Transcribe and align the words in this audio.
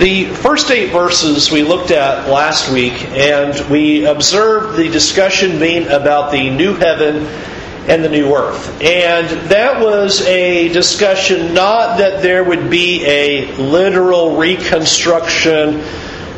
The 0.00 0.24
first 0.24 0.70
eight 0.70 0.92
verses 0.92 1.50
we 1.50 1.62
looked 1.62 1.90
at 1.90 2.26
last 2.26 2.72
week, 2.72 2.94
and 3.10 3.70
we 3.70 4.06
observed 4.06 4.78
the 4.78 4.88
discussion 4.88 5.58
being 5.58 5.88
about 5.88 6.32
the 6.32 6.48
new 6.48 6.72
heaven 6.72 7.26
and 7.86 8.02
the 8.02 8.08
new 8.08 8.34
earth. 8.34 8.80
And 8.80 9.28
that 9.50 9.78
was 9.78 10.22
a 10.22 10.70
discussion 10.70 11.52
not 11.52 11.98
that 11.98 12.22
there 12.22 12.42
would 12.42 12.70
be 12.70 13.04
a 13.04 13.54
literal 13.58 14.38
reconstruction 14.38 15.82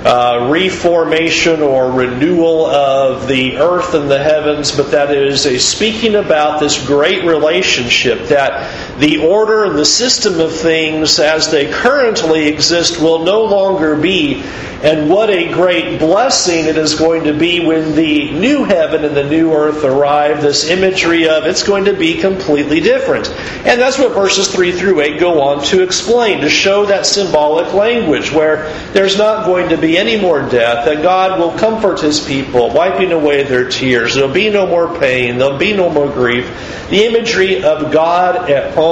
uh, 0.04 0.48
reformation 0.50 1.62
or 1.62 1.92
renewal 1.92 2.66
of 2.66 3.28
the 3.28 3.58
earth 3.58 3.94
and 3.94 4.10
the 4.10 4.18
heavens, 4.18 4.72
but 4.72 4.90
that 4.90 5.12
is 5.12 5.46
a 5.46 5.56
speaking 5.58 6.16
about 6.16 6.58
this 6.58 6.84
great 6.84 7.22
relationship 7.24 8.26
that 8.26 8.91
the 9.02 9.18
order 9.18 9.64
and 9.64 9.76
the 9.76 9.84
system 9.84 10.38
of 10.38 10.54
things 10.54 11.18
as 11.18 11.50
they 11.50 11.70
currently 11.72 12.46
exist 12.46 13.00
will 13.00 13.24
no 13.24 13.44
longer 13.44 13.96
be, 13.96 14.44
and 14.82 15.10
what 15.10 15.28
a 15.28 15.52
great 15.52 15.98
blessing 15.98 16.66
it 16.66 16.76
is 16.76 16.94
going 16.96 17.24
to 17.24 17.32
be 17.32 17.64
when 17.64 17.94
the 17.96 18.30
new 18.32 18.64
heaven 18.64 19.04
and 19.04 19.16
the 19.16 19.28
new 19.28 19.52
earth 19.52 19.84
arrive. 19.84 20.42
This 20.42 20.68
imagery 20.68 21.28
of 21.28 21.46
it's 21.46 21.62
going 21.62 21.84
to 21.86 21.92
be 21.92 22.20
completely 22.20 22.80
different. 22.80 23.28
And 23.64 23.80
that's 23.80 23.98
what 23.98 24.12
verses 24.12 24.52
3 24.52 24.72
through 24.72 25.00
8 25.00 25.20
go 25.20 25.40
on 25.40 25.64
to 25.66 25.82
explain, 25.82 26.40
to 26.40 26.48
show 26.48 26.86
that 26.86 27.06
symbolic 27.06 27.72
language 27.74 28.32
where 28.32 28.72
there's 28.92 29.18
not 29.18 29.46
going 29.46 29.68
to 29.70 29.76
be 29.76 29.98
any 29.98 30.20
more 30.20 30.42
death, 30.48 30.84
that 30.84 31.02
God 31.02 31.38
will 31.40 31.56
comfort 31.58 32.00
his 32.00 32.24
people, 32.24 32.70
wiping 32.70 33.12
away 33.12 33.44
their 33.44 33.68
tears. 33.68 34.14
There'll 34.14 34.32
be 34.32 34.50
no 34.50 34.66
more 34.66 34.98
pain, 34.98 35.38
there'll 35.38 35.58
be 35.58 35.72
no 35.72 35.90
more 35.90 36.10
grief. 36.10 36.46
The 36.90 37.06
imagery 37.06 37.62
of 37.62 37.90
God 37.90 38.50
at 38.50 38.74
home 38.74 38.91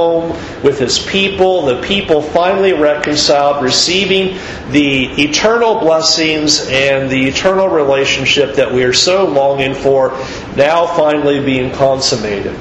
with 0.62 0.78
his 0.78 0.98
people, 0.98 1.66
the 1.66 1.82
people 1.82 2.22
finally 2.22 2.72
reconciled, 2.72 3.62
receiving 3.62 4.38
the 4.70 5.04
eternal 5.22 5.80
blessings 5.80 6.66
and 6.68 7.10
the 7.10 7.26
eternal 7.28 7.68
relationship 7.68 8.56
that 8.56 8.72
we 8.72 8.84
are 8.84 8.92
so 8.92 9.26
longing 9.26 9.74
for, 9.74 10.10
now 10.56 10.86
finally 10.86 11.44
being 11.44 11.72
consummated. 11.72 12.54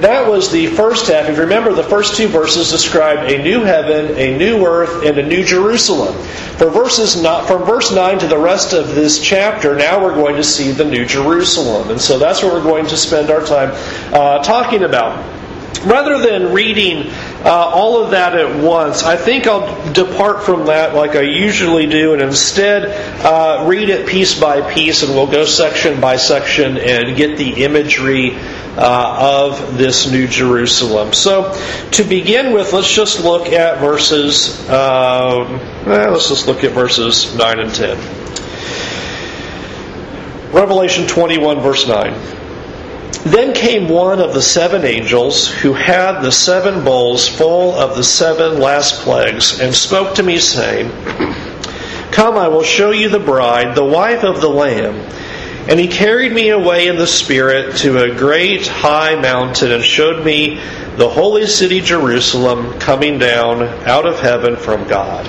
That 0.00 0.30
was 0.30 0.52
the 0.52 0.68
first 0.68 1.08
half. 1.08 1.28
If 1.28 1.36
you 1.36 1.42
remember, 1.42 1.72
the 1.72 1.82
first 1.82 2.16
two 2.16 2.28
verses 2.28 2.70
describe 2.70 3.28
a 3.28 3.42
new 3.42 3.62
heaven, 3.64 4.16
a 4.16 4.38
new 4.38 4.64
earth, 4.64 5.04
and 5.04 5.18
a 5.18 5.26
new 5.26 5.44
Jerusalem. 5.44 6.14
For 6.56 6.70
verses 6.70 7.20
not, 7.20 7.48
from 7.48 7.64
verse 7.64 7.92
9 7.92 8.20
to 8.20 8.28
the 8.28 8.38
rest 8.38 8.74
of 8.74 8.94
this 8.94 9.20
chapter, 9.20 9.74
now 9.74 10.00
we're 10.00 10.14
going 10.14 10.36
to 10.36 10.44
see 10.44 10.70
the 10.70 10.84
new 10.84 11.04
Jerusalem. 11.04 11.90
And 11.90 12.00
so 12.00 12.16
that's 12.16 12.44
what 12.44 12.52
we're 12.52 12.62
going 12.62 12.86
to 12.86 12.96
spend 12.96 13.30
our 13.30 13.44
time 13.44 13.70
uh, 14.14 14.40
talking 14.44 14.84
about. 14.84 15.37
Rather 15.84 16.18
than 16.18 16.52
reading 16.52 17.08
uh, 17.44 17.50
all 17.50 18.02
of 18.02 18.10
that 18.10 18.34
at 18.34 18.62
once, 18.62 19.04
I 19.04 19.16
think 19.16 19.46
I'll 19.46 19.92
depart 19.92 20.42
from 20.42 20.66
that 20.66 20.94
like 20.94 21.14
I 21.14 21.20
usually 21.20 21.86
do 21.86 22.14
and 22.14 22.22
instead 22.22 22.84
uh, 23.24 23.64
read 23.66 23.88
it 23.88 24.08
piece 24.08 24.38
by 24.38 24.72
piece 24.72 25.04
and 25.04 25.14
we'll 25.14 25.30
go 25.30 25.44
section 25.44 26.00
by 26.00 26.16
section 26.16 26.78
and 26.78 27.16
get 27.16 27.38
the 27.38 27.62
imagery 27.62 28.34
uh, 28.76 29.46
of 29.48 29.78
this 29.78 30.10
New 30.10 30.26
Jerusalem. 30.26 31.12
So, 31.12 31.52
to 31.92 32.04
begin 32.04 32.52
with, 32.52 32.72
let's 32.72 32.92
just 32.92 33.22
look 33.24 33.48
at 33.48 33.80
verses. 33.80 34.58
Um, 34.68 35.60
eh, 35.86 36.08
let's 36.08 36.28
just 36.28 36.46
look 36.46 36.64
at 36.64 36.72
verses 36.72 37.34
nine 37.36 37.58
and 37.58 37.74
ten. 37.74 37.96
Revelation 40.52 41.06
twenty-one, 41.06 41.60
verse 41.60 41.86
nine. 41.86 42.14
Then 43.24 43.52
came 43.54 43.88
one 43.88 44.20
of 44.20 44.34
the 44.34 44.42
seven 44.42 44.84
angels 44.84 45.48
who 45.48 45.72
had 45.72 46.20
the 46.20 46.32
seven 46.32 46.84
bowls 46.84 47.28
full 47.28 47.74
of 47.74 47.96
the 47.96 48.04
seven 48.04 48.60
last 48.60 49.02
plagues, 49.02 49.60
and 49.60 49.74
spoke 49.74 50.14
to 50.16 50.22
me, 50.22 50.38
saying, 50.38 50.90
Come, 52.12 52.36
I 52.36 52.48
will 52.48 52.62
show 52.62 52.90
you 52.90 53.08
the 53.08 53.18
bride, 53.18 53.74
the 53.74 53.84
wife 53.84 54.24
of 54.24 54.40
the 54.40 54.48
Lamb. 54.48 54.94
And 55.68 55.78
he 55.78 55.88
carried 55.88 56.32
me 56.32 56.48
away 56.48 56.88
in 56.88 56.96
the 56.96 57.06
Spirit 57.06 57.76
to 57.78 58.02
a 58.02 58.14
great 58.14 58.66
high 58.66 59.20
mountain 59.20 59.70
and 59.70 59.84
showed 59.84 60.24
me 60.24 60.54
the 60.96 61.08
holy 61.08 61.46
city 61.46 61.80
Jerusalem 61.80 62.78
coming 62.80 63.18
down 63.18 63.62
out 63.86 64.06
of 64.06 64.18
heaven 64.18 64.56
from 64.56 64.88
God. 64.88 65.26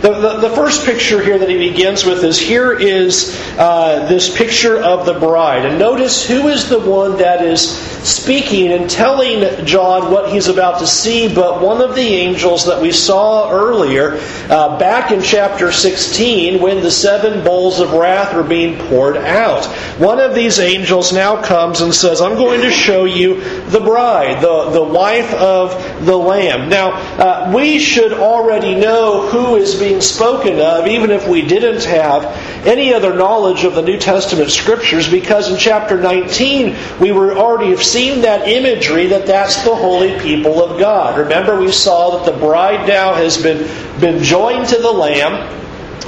The, 0.00 0.12
the, 0.12 0.48
the, 0.48 0.50
first 0.50 0.86
picture 0.86 1.20
here 1.20 1.38
that 1.38 1.48
he 1.48 1.58
begins 1.58 2.04
with 2.04 2.22
is 2.22 2.38
here 2.38 2.72
is 2.72 3.36
uh, 3.58 4.06
this 4.08 4.34
picture 4.34 4.80
of 4.80 5.06
the 5.06 5.14
bride. 5.14 5.64
And 5.66 5.76
notice 5.76 6.24
who 6.24 6.46
is 6.46 6.68
the 6.68 6.78
one 6.78 7.18
that 7.18 7.42
is 7.42 7.68
speaking 8.06 8.70
and 8.70 8.88
telling 8.88 9.66
John 9.66 10.12
what 10.12 10.30
he's 10.30 10.46
about 10.46 10.78
to 10.78 10.86
see, 10.86 11.34
but 11.34 11.60
one 11.60 11.80
of 11.82 11.96
the 11.96 12.00
angels 12.00 12.66
that 12.66 12.80
we 12.80 12.92
saw 12.92 13.50
earlier 13.50 14.20
uh, 14.48 14.78
back 14.78 15.10
in 15.10 15.20
chapter 15.20 15.72
16 15.72 16.62
when 16.62 16.80
the 16.80 16.92
seven 16.92 17.42
bowls 17.42 17.80
of 17.80 17.92
wrath 17.92 18.34
were 18.34 18.44
being 18.44 18.78
poured 18.88 19.16
out. 19.16 19.66
One 19.98 20.20
of 20.20 20.32
these 20.32 20.60
angels 20.60 21.12
now 21.12 21.42
comes 21.42 21.80
and 21.80 21.92
says, 21.92 22.20
I'm 22.20 22.36
going 22.36 22.60
to 22.60 22.70
show 22.70 23.04
you 23.04 23.40
the 23.70 23.80
bride, 23.80 24.40
the, 24.42 24.70
the 24.70 24.84
wife 24.84 25.34
of 25.34 26.06
the 26.06 26.16
Lamb. 26.16 26.68
Now, 26.68 26.92
uh, 26.92 27.52
we 27.52 27.80
should 27.80 28.12
already 28.12 28.76
know 28.76 29.26
who 29.26 29.56
is 29.56 29.74
being 29.74 29.87
spoken 30.00 30.60
of, 30.60 30.86
even 30.86 31.10
if 31.10 31.26
we 31.28 31.42
didn't 31.42 31.84
have 31.84 32.24
any 32.66 32.92
other 32.94 33.14
knowledge 33.14 33.64
of 33.64 33.74
the 33.74 33.82
New 33.82 33.98
Testament 33.98 34.50
scriptures, 34.50 35.10
because 35.10 35.50
in 35.50 35.58
chapter 35.58 36.00
19 36.00 36.76
we 37.00 37.12
were 37.12 37.36
already 37.36 37.70
have 37.70 37.82
seen 37.82 38.22
that 38.22 38.48
imagery 38.48 39.06
that 39.08 39.26
that's 39.26 39.62
the 39.64 39.74
holy 39.74 40.18
people 40.20 40.62
of 40.62 40.78
God. 40.78 41.18
Remember, 41.18 41.58
we 41.58 41.72
saw 41.72 42.18
that 42.18 42.30
the 42.30 42.38
bride 42.38 42.86
now 42.88 43.14
has 43.14 43.42
been, 43.42 43.68
been 44.00 44.22
joined 44.22 44.68
to 44.68 44.78
the 44.78 44.92
Lamb. 44.92 45.57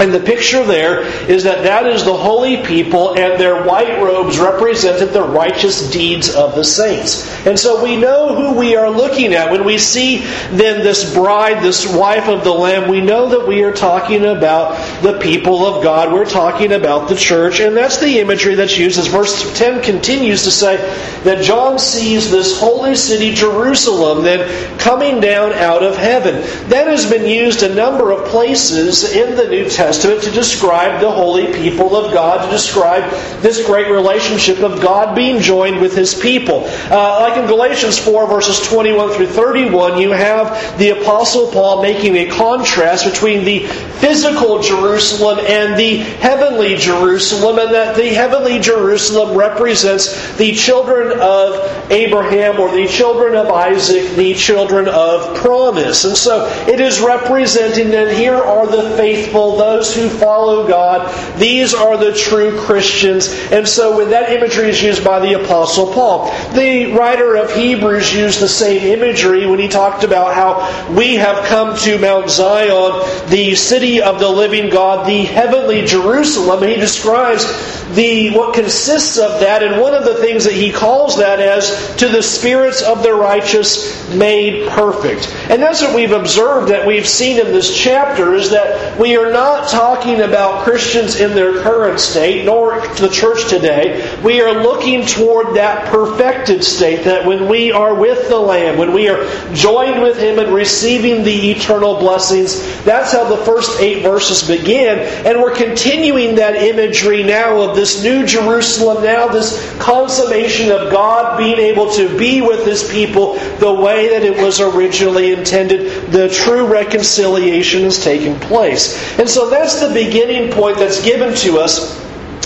And 0.00 0.14
the 0.14 0.20
picture 0.20 0.64
there 0.64 1.02
is 1.30 1.44
that 1.44 1.64
that 1.64 1.86
is 1.86 2.06
the 2.06 2.16
holy 2.16 2.64
people, 2.64 3.18
and 3.18 3.38
their 3.38 3.64
white 3.64 4.02
robes 4.02 4.38
represented 4.38 5.10
the 5.10 5.22
righteous 5.22 5.90
deeds 5.90 6.34
of 6.34 6.54
the 6.54 6.64
saints. 6.64 7.28
And 7.46 7.58
so 7.58 7.84
we 7.84 7.96
know 7.98 8.34
who 8.34 8.58
we 8.58 8.76
are 8.76 8.88
looking 8.88 9.34
at. 9.34 9.52
When 9.52 9.66
we 9.66 9.76
see 9.76 10.20
then 10.52 10.82
this 10.82 11.12
bride, 11.12 11.62
this 11.62 11.86
wife 11.86 12.28
of 12.28 12.44
the 12.44 12.52
Lamb, 12.52 12.88
we 12.88 13.02
know 13.02 13.28
that 13.28 13.46
we 13.46 13.62
are 13.62 13.72
talking 13.72 14.24
about 14.24 15.02
the 15.02 15.18
people 15.18 15.66
of 15.66 15.84
God. 15.84 16.14
We're 16.14 16.24
talking 16.24 16.72
about 16.72 17.10
the 17.10 17.16
church, 17.16 17.60
and 17.60 17.76
that's 17.76 18.00
the 18.00 18.20
imagery 18.20 18.54
that's 18.54 18.78
used 18.78 18.98
as 18.98 19.06
verse 19.06 19.58
10 19.58 19.82
continues 19.82 20.44
to 20.44 20.50
say 20.50 20.78
that 21.24 21.44
John 21.44 21.78
sees 21.78 22.30
this 22.30 22.58
holy 22.58 22.94
city, 22.94 23.34
Jerusalem, 23.34 24.24
then 24.24 24.78
coming 24.78 25.20
down 25.20 25.52
out 25.52 25.82
of 25.82 25.98
heaven. 25.98 26.36
That 26.70 26.86
has 26.86 27.10
been 27.10 27.28
used 27.28 27.62
a 27.62 27.74
number 27.74 28.12
of 28.12 28.26
places 28.28 29.04
in 29.14 29.36
the 29.36 29.46
New 29.46 29.68
Testament 29.68 29.89
Testament 29.90 30.22
to 30.22 30.30
describe 30.30 31.00
the 31.00 31.10
holy 31.10 31.52
people 31.52 31.96
of 31.96 32.12
God, 32.12 32.44
to 32.44 32.50
describe 32.52 33.10
this 33.42 33.66
great 33.66 33.90
relationship 33.90 34.60
of 34.60 34.80
God 34.80 35.16
being 35.16 35.40
joined 35.40 35.80
with 35.80 35.96
His 35.96 36.14
people. 36.14 36.62
Uh, 36.64 37.26
like 37.28 37.36
in 37.36 37.48
Galatians 37.48 37.98
4, 37.98 38.28
verses 38.28 38.60
21 38.68 39.10
through 39.14 39.26
31, 39.26 39.98
you 39.98 40.12
have 40.12 40.78
the 40.78 40.90
Apostle 40.90 41.50
Paul 41.50 41.82
making 41.82 42.14
a 42.14 42.30
contrast 42.30 43.04
between 43.04 43.44
the 43.44 43.66
physical 43.66 44.62
Jerusalem 44.62 45.40
and 45.40 45.76
the 45.76 45.96
heavenly 45.96 46.76
Jerusalem, 46.76 47.58
and 47.58 47.74
that 47.74 47.96
the 47.96 48.10
heavenly 48.10 48.60
Jerusalem 48.60 49.36
represents 49.36 50.36
the 50.36 50.52
children 50.52 51.18
of 51.18 51.90
Abraham 51.90 52.60
or 52.60 52.70
the 52.70 52.86
children 52.86 53.34
of 53.34 53.48
Isaac, 53.48 54.14
the 54.14 54.34
children 54.34 54.86
of 54.86 55.36
promise. 55.36 56.04
And 56.04 56.16
so 56.16 56.46
it 56.68 56.80
is 56.80 57.00
representing 57.00 57.90
that 57.90 58.16
here 58.16 58.36
are 58.36 58.66
the 58.66 58.96
faithful, 58.96 59.56
those 59.56 59.79
those 59.80 59.94
who 59.94 60.08
follow 60.08 60.68
God. 60.68 61.08
These 61.38 61.72
are 61.74 61.96
the 61.96 62.12
true 62.12 62.58
Christians. 62.60 63.28
And 63.50 63.66
so 63.66 63.96
when 63.96 64.10
that 64.10 64.30
imagery 64.30 64.68
is 64.68 64.82
used 64.82 65.04
by 65.04 65.20
the 65.20 65.42
Apostle 65.42 65.92
Paul, 65.92 66.26
the 66.52 66.92
writer 66.92 67.36
of 67.36 67.54
Hebrews 67.54 68.14
used 68.14 68.40
the 68.40 68.48
same 68.48 68.82
imagery 68.82 69.46
when 69.46 69.58
he 69.58 69.68
talked 69.68 70.04
about 70.04 70.34
how 70.34 70.94
we 70.94 71.14
have 71.14 71.46
come 71.46 71.76
to 71.78 71.98
Mount 71.98 72.30
Zion, 72.30 73.28
the 73.30 73.54
city 73.54 74.02
of 74.02 74.18
the 74.18 74.28
living 74.28 74.70
God, 74.70 75.08
the 75.08 75.24
heavenly 75.24 75.86
Jerusalem. 75.86 76.62
And 76.62 76.72
he 76.72 76.76
describes 76.76 77.46
the 77.94 78.30
what 78.30 78.54
consists 78.54 79.18
of 79.18 79.40
that, 79.40 79.62
and 79.62 79.80
one 79.80 79.94
of 79.94 80.04
the 80.04 80.14
things 80.14 80.44
that 80.44 80.52
he 80.52 80.70
calls 80.70 81.18
that 81.18 81.40
as 81.40 81.96
to 81.96 82.08
the 82.08 82.22
spirits 82.22 82.82
of 82.82 83.02
the 83.02 83.12
righteous 83.12 84.08
made 84.14 84.68
perfect. 84.68 85.28
And 85.48 85.60
that's 85.62 85.82
what 85.82 85.94
we've 85.94 86.12
observed 86.12 86.68
that 86.68 86.86
we've 86.86 87.06
seen 87.06 87.38
in 87.38 87.46
this 87.46 87.76
chapter 87.76 88.34
is 88.34 88.50
that 88.50 88.98
we 88.98 89.16
are 89.16 89.32
not 89.32 89.59
not 89.60 89.68
talking 89.68 90.20
about 90.20 90.64
Christians 90.64 91.20
in 91.20 91.34
their 91.34 91.62
current 91.62 92.00
state, 92.00 92.44
nor 92.44 92.80
the 92.96 93.08
church 93.08 93.48
today. 93.48 94.18
We 94.22 94.40
are 94.40 94.62
looking 94.62 95.04
toward 95.04 95.56
that 95.56 95.88
perfected 95.90 96.64
state 96.64 97.04
that 97.04 97.26
when 97.26 97.48
we 97.48 97.72
are 97.72 97.94
with 97.94 98.28
the 98.28 98.38
Lamb, 98.38 98.78
when 98.78 98.92
we 98.92 99.08
are 99.08 99.26
joined 99.52 100.02
with 100.02 100.18
Him 100.18 100.38
and 100.38 100.52
receiving 100.52 101.24
the 101.24 101.50
eternal 101.50 101.98
blessings, 101.98 102.60
that's 102.84 103.12
how 103.12 103.28
the 103.28 103.44
first 103.44 103.80
eight 103.80 104.02
verses 104.02 104.46
begin. 104.46 104.98
And 105.26 105.40
we're 105.40 105.54
continuing 105.54 106.36
that 106.36 106.56
imagery 106.56 107.22
now 107.22 107.60
of 107.60 107.76
this 107.76 108.02
new 108.02 108.24
Jerusalem, 108.26 109.02
now 109.04 109.28
this 109.28 109.70
consummation 109.78 110.70
of 110.70 110.90
God 110.90 111.36
being 111.38 111.58
able 111.58 111.90
to 111.92 112.16
be 112.16 112.40
with 112.40 112.64
His 112.64 112.90
people 112.90 113.34
the 113.58 113.72
way 113.72 114.08
that 114.08 114.22
it 114.22 114.42
was 114.42 114.60
originally 114.60 115.32
intended. 115.32 116.10
The 116.10 116.28
true 116.28 116.66
reconciliation 116.66 117.82
is 117.82 118.02
taking 118.02 118.38
place. 118.40 119.18
And 119.18 119.28
so 119.28 119.49
that's 119.50 119.80
the 119.80 119.92
beginning 119.92 120.50
point 120.50 120.78
that's 120.78 121.02
given 121.04 121.34
to 121.34 121.58
us 121.58 121.99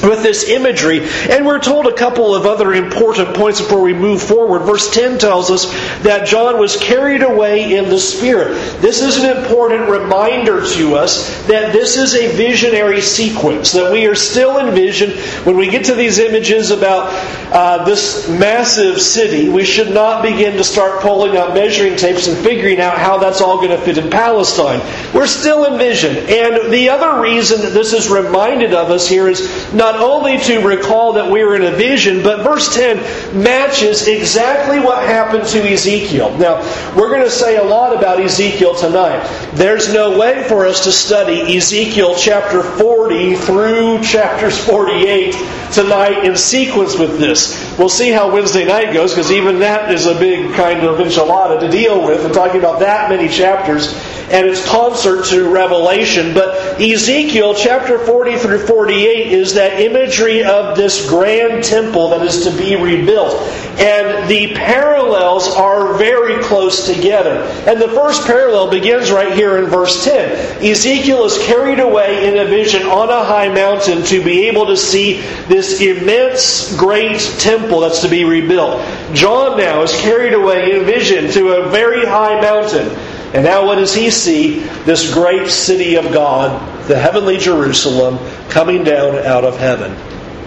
with 0.04 0.22
this 0.22 0.48
imagery. 0.48 1.00
And 1.30 1.46
we're 1.46 1.60
told 1.60 1.86
a 1.86 1.94
couple 1.94 2.34
of 2.34 2.46
other 2.46 2.72
important 2.74 3.34
points 3.34 3.60
before 3.60 3.82
we 3.82 3.94
move 3.94 4.22
forward. 4.22 4.60
Verse 4.60 4.92
10 4.92 5.18
tells 5.18 5.50
us 5.50 5.72
that 6.02 6.26
John 6.26 6.58
was 6.58 6.76
carried 6.76 7.22
away 7.22 7.76
in 7.76 7.88
the 7.88 7.98
Spirit. 7.98 8.54
This 8.80 9.02
is 9.02 9.22
an 9.22 9.36
important 9.36 9.88
reminder 9.88 10.66
to 10.74 10.94
us 10.96 11.46
that 11.46 11.72
this 11.72 11.96
is 11.96 12.14
a 12.14 12.34
visionary 12.36 13.00
sequence, 13.00 13.72
that 13.72 13.92
we 13.92 14.06
are 14.06 14.14
still 14.14 14.58
in 14.58 14.74
vision. 14.74 15.10
When 15.44 15.56
we 15.56 15.68
get 15.68 15.86
to 15.86 15.94
these 15.94 16.18
images 16.18 16.70
about 16.70 17.10
uh, 17.52 17.84
this 17.84 18.28
massive 18.28 19.00
city, 19.00 19.48
we 19.48 19.64
should 19.64 19.92
not 19.92 20.22
begin 20.22 20.56
to 20.56 20.64
start 20.64 21.00
pulling 21.00 21.36
out 21.36 21.54
measuring 21.54 21.96
tapes 21.96 22.26
and 22.26 22.36
figuring 22.38 22.80
out 22.80 22.98
how 22.98 23.18
that's 23.18 23.40
all 23.40 23.56
going 23.56 23.70
to 23.70 23.78
fit 23.78 23.98
in 23.98 24.10
Palestine. 24.10 24.80
We're 25.14 25.26
still 25.26 25.64
in 25.64 25.78
vision. 25.78 26.16
And 26.16 26.72
the 26.72 26.88
other 26.90 27.20
reason 27.20 27.60
that 27.62 27.72
this 27.72 27.92
is 27.92 28.08
reminded 28.08 28.74
of 28.74 28.90
us 28.90 29.08
here 29.08 29.28
is 29.28 29.72
not 29.72 29.93
not 29.94 30.02
only 30.02 30.38
to 30.38 30.58
recall 30.66 31.12
that 31.12 31.30
we 31.30 31.42
are 31.42 31.54
in 31.54 31.62
a 31.62 31.70
vision, 31.70 32.22
but 32.22 32.42
verse 32.42 32.74
10 32.74 33.42
matches 33.42 34.08
exactly 34.08 34.80
what 34.80 35.06
happened 35.06 35.46
to 35.46 35.60
Ezekiel. 35.60 36.36
Now, 36.36 36.58
we're 36.96 37.10
going 37.10 37.24
to 37.24 37.30
say 37.30 37.56
a 37.56 37.62
lot 37.62 37.96
about 37.96 38.20
Ezekiel 38.20 38.74
tonight. 38.74 39.24
There's 39.54 39.92
no 39.92 40.18
way 40.18 40.42
for 40.48 40.66
us 40.66 40.84
to 40.84 40.92
study 40.92 41.56
Ezekiel 41.56 42.16
chapter 42.16 42.62
40 42.62 43.36
through 43.36 44.02
chapters 44.02 44.58
48 44.64 45.34
tonight 45.72 46.24
in 46.24 46.36
sequence 46.36 46.98
with 46.98 47.18
this. 47.18 47.78
We'll 47.78 47.88
see 47.88 48.10
how 48.10 48.32
Wednesday 48.32 48.64
night 48.64 48.92
goes 48.92 49.12
because 49.12 49.30
even 49.30 49.60
that 49.60 49.92
is 49.92 50.06
a 50.06 50.18
big 50.18 50.54
kind 50.54 50.80
of 50.80 50.98
enchilada 50.98 51.60
to 51.60 51.70
deal 51.70 52.04
with 52.04 52.24
and 52.24 52.34
talking 52.34 52.58
about 52.58 52.80
that 52.80 53.10
many 53.10 53.28
chapters 53.28 53.94
and 54.30 54.46
its 54.46 54.66
concert 54.66 55.26
to 55.26 55.50
Revelation. 55.50 56.34
But 56.34 56.80
Ezekiel 56.80 57.54
chapter 57.54 57.98
40 57.98 58.38
through 58.38 58.66
48 58.66 59.32
is 59.32 59.54
that 59.54 59.73
imagery 59.80 60.42
of 60.44 60.76
this 60.76 61.08
grand 61.08 61.64
temple 61.64 62.10
that 62.10 62.22
is 62.22 62.44
to 62.44 62.56
be 62.56 62.76
rebuilt. 62.76 63.34
And 63.78 64.28
the 64.28 64.54
parallels 64.54 65.48
are 65.48 65.94
very 65.94 66.42
close 66.44 66.86
together. 66.86 67.42
And 67.66 67.80
the 67.80 67.88
first 67.88 68.24
parallel 68.24 68.70
begins 68.70 69.10
right 69.10 69.32
here 69.32 69.58
in 69.58 69.66
verse 69.66 70.04
10. 70.04 70.64
Ezekiel 70.64 71.24
is 71.24 71.38
carried 71.38 71.80
away 71.80 72.28
in 72.28 72.38
a 72.38 72.44
vision 72.44 72.82
on 72.82 73.10
a 73.10 73.24
high 73.24 73.52
mountain 73.52 74.04
to 74.04 74.22
be 74.22 74.46
able 74.46 74.66
to 74.66 74.76
see 74.76 75.20
this 75.48 75.80
immense, 75.80 76.76
great 76.76 77.20
temple 77.38 77.80
that's 77.80 78.02
to 78.02 78.08
be 78.08 78.24
rebuilt. 78.24 78.80
John 79.12 79.58
now 79.58 79.82
is 79.82 79.92
carried 80.00 80.34
away 80.34 80.70
in 80.70 80.82
a 80.82 80.84
vision 80.84 81.30
to 81.32 81.54
a 81.54 81.68
very 81.70 82.06
high 82.06 82.40
mountain. 82.40 82.88
And 83.34 83.42
now, 83.42 83.66
what 83.66 83.76
does 83.76 83.92
he 83.92 84.10
see? 84.10 84.60
This 84.84 85.12
great 85.12 85.50
city 85.50 85.96
of 85.96 86.12
God, 86.12 86.86
the 86.86 86.96
heavenly 86.96 87.36
Jerusalem, 87.36 88.18
coming 88.48 88.84
down 88.84 89.16
out 89.16 89.44
of 89.44 89.58
heaven. 89.58 89.90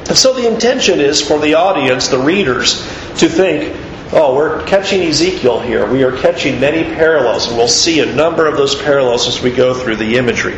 And 0.07 0.17
so 0.17 0.33
the 0.33 0.47
intention 0.47 1.01
is 1.01 1.21
for 1.21 1.37
the 1.37 1.55
audience, 1.55 2.07
the 2.07 2.17
readers, 2.17 2.79
to 3.17 3.27
think, 3.27 3.75
oh, 4.13 4.35
we're 4.35 4.63
catching 4.65 5.01
Ezekiel 5.01 5.59
here. 5.59 5.89
We 5.89 6.03
are 6.03 6.15
catching 6.15 6.59
many 6.59 6.83
parallels, 6.83 7.47
and 7.47 7.57
we'll 7.57 7.67
see 7.67 7.99
a 7.99 8.05
number 8.05 8.47
of 8.47 8.57
those 8.57 8.75
parallels 8.75 9.27
as 9.27 9.41
we 9.41 9.51
go 9.51 9.73
through 9.73 9.97
the 9.97 10.17
imagery. 10.17 10.57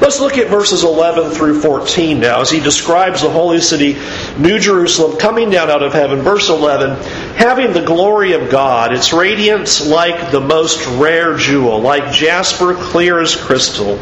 Let's 0.00 0.20
look 0.20 0.36
at 0.36 0.48
verses 0.48 0.84
11 0.84 1.30
through 1.30 1.60
14 1.60 2.20
now 2.20 2.40
as 2.40 2.50
he 2.50 2.60
describes 2.60 3.22
the 3.22 3.30
holy 3.30 3.60
city, 3.60 3.98
New 4.38 4.58
Jerusalem, 4.58 5.18
coming 5.18 5.50
down 5.50 5.70
out 5.70 5.82
of 5.82 5.92
heaven. 5.92 6.20
Verse 6.20 6.48
11, 6.48 7.02
having 7.36 7.72
the 7.72 7.84
glory 7.84 8.32
of 8.32 8.50
God, 8.50 8.92
its 8.92 9.12
radiance 9.12 9.86
like 9.86 10.30
the 10.30 10.40
most 10.40 10.86
rare 10.98 11.36
jewel, 11.36 11.80
like 11.80 12.12
jasper, 12.12 12.74
clear 12.74 13.20
as 13.20 13.36
crystal. 13.36 13.98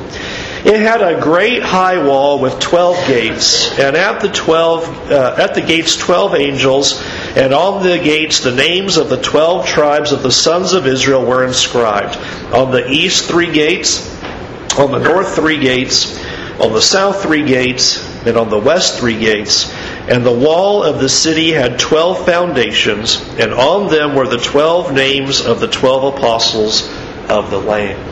It 0.62 0.80
had 0.80 1.00
a 1.00 1.18
great 1.18 1.62
high 1.62 2.04
wall 2.04 2.38
with 2.38 2.60
twelve 2.60 2.96
gates, 3.06 3.78
and 3.78 3.96
at 3.96 4.20
the 4.20 4.28
twelve 4.28 4.84
uh, 5.10 5.34
at 5.38 5.54
the 5.54 5.62
gates 5.62 5.96
twelve 5.96 6.34
angels, 6.34 7.02
and 7.34 7.54
on 7.54 7.82
the 7.82 7.98
gates 7.98 8.40
the 8.40 8.54
names 8.54 8.98
of 8.98 9.08
the 9.08 9.20
twelve 9.20 9.66
tribes 9.66 10.12
of 10.12 10.22
the 10.22 10.30
sons 10.30 10.74
of 10.74 10.86
Israel 10.86 11.24
were 11.24 11.46
inscribed. 11.46 12.18
On 12.52 12.70
the 12.72 12.86
east 12.90 13.24
three 13.24 13.50
gates, 13.50 14.06
on 14.78 14.92
the 14.92 14.98
north 14.98 15.34
three 15.34 15.58
gates, 15.58 16.22
on 16.60 16.74
the 16.74 16.82
south 16.82 17.22
three 17.22 17.46
gates, 17.46 18.06
and 18.26 18.36
on 18.36 18.50
the 18.50 18.60
west 18.60 18.98
three 18.98 19.18
gates. 19.18 19.72
And 20.10 20.26
the 20.26 20.30
wall 20.30 20.82
of 20.82 21.00
the 21.00 21.08
city 21.08 21.52
had 21.52 21.78
twelve 21.78 22.26
foundations, 22.26 23.16
and 23.38 23.54
on 23.54 23.90
them 23.90 24.14
were 24.14 24.28
the 24.28 24.36
twelve 24.36 24.92
names 24.92 25.40
of 25.40 25.58
the 25.58 25.68
twelve 25.68 26.18
apostles 26.18 26.86
of 27.30 27.50
the 27.50 27.58
Lamb. 27.58 28.09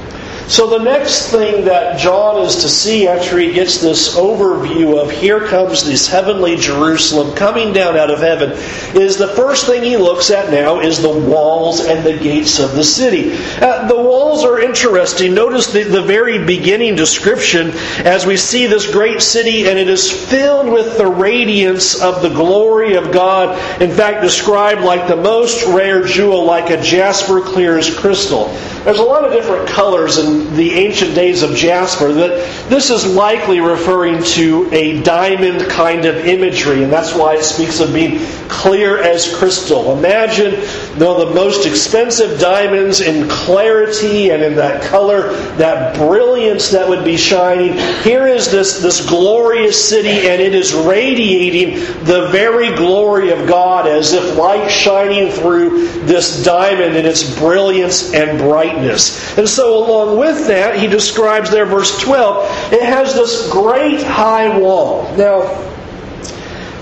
So 0.49 0.67
the 0.67 0.83
next 0.83 1.31
thing 1.31 1.67
that 1.67 1.99
John 1.99 2.43
is 2.43 2.57
to 2.57 2.71
see 2.71 3.07
after 3.07 3.39
he 3.39 3.53
gets 3.53 3.83
this 3.83 4.17
overview 4.17 4.99
of 4.99 5.11
here 5.11 5.47
comes 5.47 5.85
this 5.85 6.09
heavenly 6.09 6.57
Jerusalem 6.57 7.37
coming 7.37 7.75
down 7.75 7.99
out 7.99 8.11
of 8.11 8.21
heaven 8.21 8.53
is 8.99 9.19
the 9.19 9.29
first 9.29 9.67
thing 9.67 9.83
he 9.83 9.99
looks 9.99 10.31
at 10.31 10.51
now 10.51 10.81
is 10.81 11.03
the 11.03 11.13
walls 11.13 11.85
and 11.85 12.03
the 12.03 12.17
gates 12.17 12.61
of 12.61 12.73
the 12.73 12.83
city. 12.83 13.33
Uh, 13.61 13.89
the 13.89 13.95
walls 13.95 14.43
are 14.43 14.59
interesting. 14.59 15.35
Notice 15.35 15.71
the, 15.71 15.83
the 15.83 16.01
very 16.01 16.43
beginning 16.43 16.97
description 16.97 17.73
as 18.07 18.25
we 18.25 18.39
see 18.39 18.67
this 18.67 18.91
great 18.91 19.21
city 19.21 19.69
and 19.69 19.79
it 19.79 19.89
is 19.89 20.11
filled 20.11 20.73
with 20.73 20.97
the 20.97 21.07
radiance 21.07 22.01
of 22.01 22.23
the 22.23 22.31
glory 22.31 22.95
of 22.95 23.13
God. 23.13 23.51
In 23.83 23.91
fact, 23.91 24.23
described 24.23 24.81
like 24.81 25.09
the 25.09 25.17
most 25.17 25.67
rare 25.67 26.05
jewel, 26.05 26.47
like 26.47 26.71
a 26.71 26.81
jasper 26.81 27.43
clear 27.43 27.77
as 27.77 27.95
crystal. 27.95 28.47
There's 28.85 28.99
a 28.99 29.03
lot 29.03 29.27
of 29.27 29.33
different 29.33 29.69
colors 29.69 30.17
and 30.17 30.38
the 30.57 30.73
ancient 30.73 31.15
days 31.15 31.43
of 31.43 31.55
jasper 31.55 32.13
that 32.13 32.31
this 32.69 32.91
is 32.91 33.07
likely 33.07 33.61
referring 33.61 34.23
to 34.23 34.69
a 34.73 35.03
diamond 35.03 35.69
kind 35.71 36.05
of 36.05 36.17
imagery, 36.27 36.83
and 36.83 36.93
that's 36.93 37.15
why 37.15 37.35
it 37.35 37.45
speaks 37.45 37.81
of 37.81 37.93
being 37.93 38.19
clear 38.49 39.01
as 39.03 39.35
crystal. 39.37 39.97
Imagine 39.97 40.55
though 40.99 41.27
the 41.27 41.35
most 41.35 41.67
expensive 41.67 42.41
diamonds 42.41 43.01
in 43.01 43.29
clarity 43.29 44.31
and 44.31 44.43
in 44.43 44.57
that 44.57 44.83
color, 44.83 45.33
that 45.57 45.97
brilliance 45.97 46.71
that 46.71 46.89
would 46.89 47.05
be 47.05 47.17
shining. 47.17 47.75
Here 48.03 48.27
is 48.27 48.51
this, 48.51 48.81
this 48.81 49.09
glorious 49.09 49.89
city, 49.89 50.29
and 50.29 50.41
it 50.41 50.55
is 50.55 50.75
radiating 50.75 51.81
the 52.05 52.29
very 52.31 52.75
glory 52.75 53.31
of 53.31 53.47
God 53.47 53.87
as 53.87 54.13
if 54.13 54.37
light 54.37 54.69
shining 54.71 55.31
through 55.31 55.89
this 56.01 56.43
diamond 56.43 56.97
in 56.97 57.07
its 57.07 57.39
brilliance 57.39 58.13
and 58.15 58.39
brightness. 58.39 59.37
And 59.39 59.49
so, 59.49 59.79
along 59.79 60.19
with 60.19 60.28
with 60.29 60.47
that, 60.49 60.79
he 60.79 60.87
describes 60.87 61.51
there, 61.51 61.67
verse 61.67 62.01
12, 62.01 62.73
it 62.73 62.83
has 62.83 63.15
this 63.15 63.51
great 63.51 64.03
high 64.03 64.59
wall. 64.59 65.05
Now, 65.17 65.43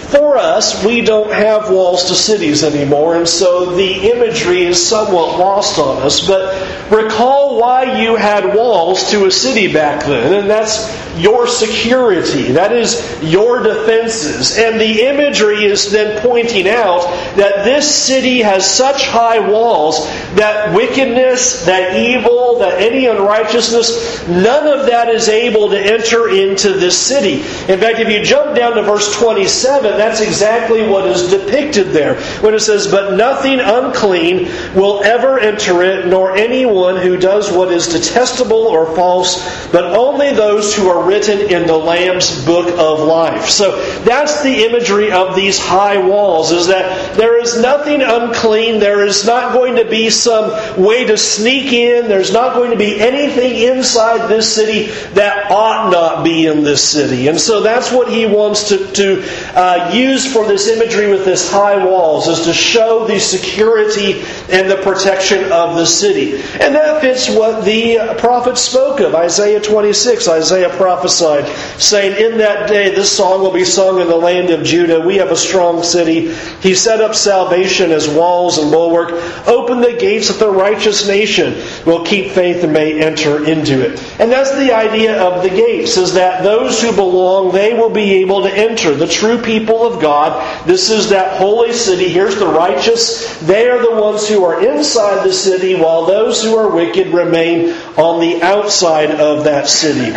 for 0.08 0.36
us, 0.36 0.84
we 0.84 1.00
don't 1.00 1.32
have 1.32 1.70
walls 1.70 2.04
to 2.04 2.14
cities 2.14 2.62
anymore, 2.62 3.16
and 3.16 3.28
so 3.28 3.74
the 3.74 4.10
imagery 4.10 4.62
is 4.62 4.84
somewhat 4.84 5.38
lost 5.38 5.78
on 5.78 6.02
us. 6.02 6.26
But 6.26 6.90
recall 6.90 7.60
why 7.60 8.00
you 8.00 8.16
had 8.16 8.54
walls 8.54 9.10
to 9.10 9.26
a 9.26 9.30
city 9.30 9.72
back 9.72 10.04
then, 10.04 10.32
and 10.32 10.50
that's 10.50 11.06
your 11.16 11.46
security. 11.46 12.52
That 12.52 12.72
is 12.72 13.00
your 13.22 13.62
defenses. 13.62 14.56
And 14.58 14.80
the 14.80 15.02
imagery 15.02 15.64
is 15.64 15.90
then 15.90 16.20
pointing 16.22 16.68
out 16.68 17.02
that 17.36 17.64
this 17.64 17.92
city 17.92 18.38
has 18.38 18.70
such 18.70 19.06
high 19.06 19.38
walls 19.38 20.06
that 20.36 20.74
wickedness, 20.74 21.64
that 21.64 21.96
evil, 21.96 22.58
that 22.58 22.80
any 22.80 23.06
unrighteousness, 23.06 24.26
none 24.28 24.66
of 24.66 24.86
that 24.86 25.08
is 25.08 25.28
able 25.28 25.70
to 25.70 25.78
enter 25.78 26.28
into 26.28 26.72
this 26.72 26.98
city. 26.98 27.36
In 27.72 27.80
fact, 27.80 27.98
if 27.98 28.08
you 28.08 28.22
jump 28.22 28.56
down 28.56 28.74
to 28.74 28.82
verse 28.82 29.14
27, 29.18 29.95
that's 29.96 30.20
exactly 30.20 30.86
what 30.86 31.06
is 31.06 31.30
depicted 31.30 31.88
there. 31.88 32.20
When 32.40 32.54
it 32.54 32.60
says, 32.60 32.90
But 32.90 33.16
nothing 33.16 33.60
unclean 33.60 34.44
will 34.74 35.02
ever 35.02 35.38
enter 35.38 35.82
it, 35.82 36.06
nor 36.06 36.36
anyone 36.36 36.96
who 36.96 37.16
does 37.16 37.50
what 37.50 37.72
is 37.72 37.88
detestable 37.88 38.66
or 38.66 38.94
false, 38.94 39.36
but 39.70 39.84
only 39.84 40.32
those 40.32 40.74
who 40.74 40.88
are 40.88 41.06
written 41.06 41.38
in 41.38 41.66
the 41.66 41.76
Lamb's 41.76 42.44
book 42.44 42.68
of 42.78 43.00
life. 43.00 43.48
So 43.48 43.80
that's 44.02 44.42
the 44.42 44.64
imagery 44.64 45.12
of 45.12 45.34
these 45.34 45.58
high 45.58 45.98
walls, 45.98 46.52
is 46.52 46.66
that 46.68 47.16
there 47.16 47.40
is 47.40 47.60
nothing 47.60 48.02
unclean. 48.02 48.80
There 48.80 49.04
is 49.04 49.26
not 49.26 49.52
going 49.52 49.76
to 49.76 49.88
be 49.88 50.10
some 50.10 50.82
way 50.82 51.04
to 51.04 51.16
sneak 51.16 51.72
in. 51.72 52.08
There's 52.08 52.32
not 52.32 52.54
going 52.54 52.70
to 52.70 52.76
be 52.76 53.00
anything 53.00 53.56
inside 53.56 54.28
this 54.28 54.54
city 54.54 54.86
that 55.14 55.50
ought 55.50 55.90
not 55.90 56.24
be 56.24 56.46
in 56.46 56.62
this 56.62 56.86
city. 56.86 57.28
And 57.28 57.40
so 57.40 57.62
that's 57.62 57.92
what 57.92 58.10
he 58.10 58.26
wants 58.26 58.68
to, 58.68 58.92
to 58.92 59.22
uh, 59.54 59.85
use 59.94 60.32
for 60.32 60.46
this 60.46 60.68
imagery 60.68 61.08
with 61.08 61.24
this 61.24 61.50
high 61.50 61.84
walls, 61.84 62.28
is 62.28 62.44
to 62.46 62.52
show 62.52 63.06
the 63.06 63.18
security 63.18 64.22
and 64.50 64.70
the 64.70 64.80
protection 64.82 65.52
of 65.52 65.76
the 65.76 65.86
city. 65.86 66.36
And 66.60 66.74
that 66.74 67.00
fits 67.00 67.28
what 67.28 67.64
the 67.64 68.16
prophet 68.18 68.58
spoke 68.58 69.00
of. 69.00 69.14
Isaiah 69.14 69.60
26, 69.60 70.28
Isaiah 70.28 70.70
prophesied, 70.70 71.46
saying, 71.80 72.32
In 72.32 72.38
that 72.38 72.68
day 72.68 72.94
this 72.94 73.14
song 73.14 73.40
will 73.40 73.52
be 73.52 73.64
sung 73.64 74.00
in 74.00 74.08
the 74.08 74.16
land 74.16 74.50
of 74.50 74.64
Judah. 74.64 75.00
We 75.00 75.16
have 75.16 75.30
a 75.30 75.36
strong 75.36 75.82
city. 75.82 76.32
He 76.60 76.74
set 76.74 77.00
up 77.00 77.14
salvation 77.14 77.90
as 77.90 78.08
walls 78.08 78.58
and 78.58 78.70
bulwark. 78.70 79.12
Open 79.46 79.80
the 79.80 79.96
gates 79.98 80.28
that 80.28 80.38
the 80.38 80.50
righteous 80.50 81.06
nation 81.06 81.54
will 81.84 82.04
keep 82.04 82.32
faith 82.32 82.62
and 82.62 82.72
may 82.72 83.00
enter 83.00 83.44
into 83.44 83.84
it. 83.84 84.00
And 84.20 84.30
that's 84.30 84.54
the 84.56 84.72
idea 84.72 85.20
of 85.22 85.42
the 85.42 85.50
gates, 85.50 85.96
is 85.96 86.14
that 86.14 86.42
those 86.42 86.82
who 86.82 86.94
belong, 86.94 87.52
they 87.52 87.74
will 87.74 87.90
be 87.90 88.14
able 88.14 88.42
to 88.42 88.52
enter. 88.52 88.94
The 88.94 89.06
true 89.06 89.40
people 89.40 89.75
of 89.84 90.00
God, 90.00 90.66
this 90.66 90.90
is 90.90 91.08
that 91.10 91.38
holy 91.38 91.72
city. 91.72 92.08
Here's 92.08 92.36
the 92.36 92.46
righteous. 92.46 93.36
They 93.40 93.68
are 93.68 93.80
the 93.80 94.00
ones 94.00 94.28
who 94.28 94.44
are 94.44 94.64
inside 94.64 95.24
the 95.24 95.32
city, 95.32 95.74
while 95.74 96.06
those 96.06 96.42
who 96.42 96.56
are 96.56 96.70
wicked 96.70 97.08
remain 97.08 97.70
on 97.96 98.20
the 98.20 98.42
outside 98.42 99.10
of 99.10 99.44
that 99.44 99.68
city. 99.68 100.12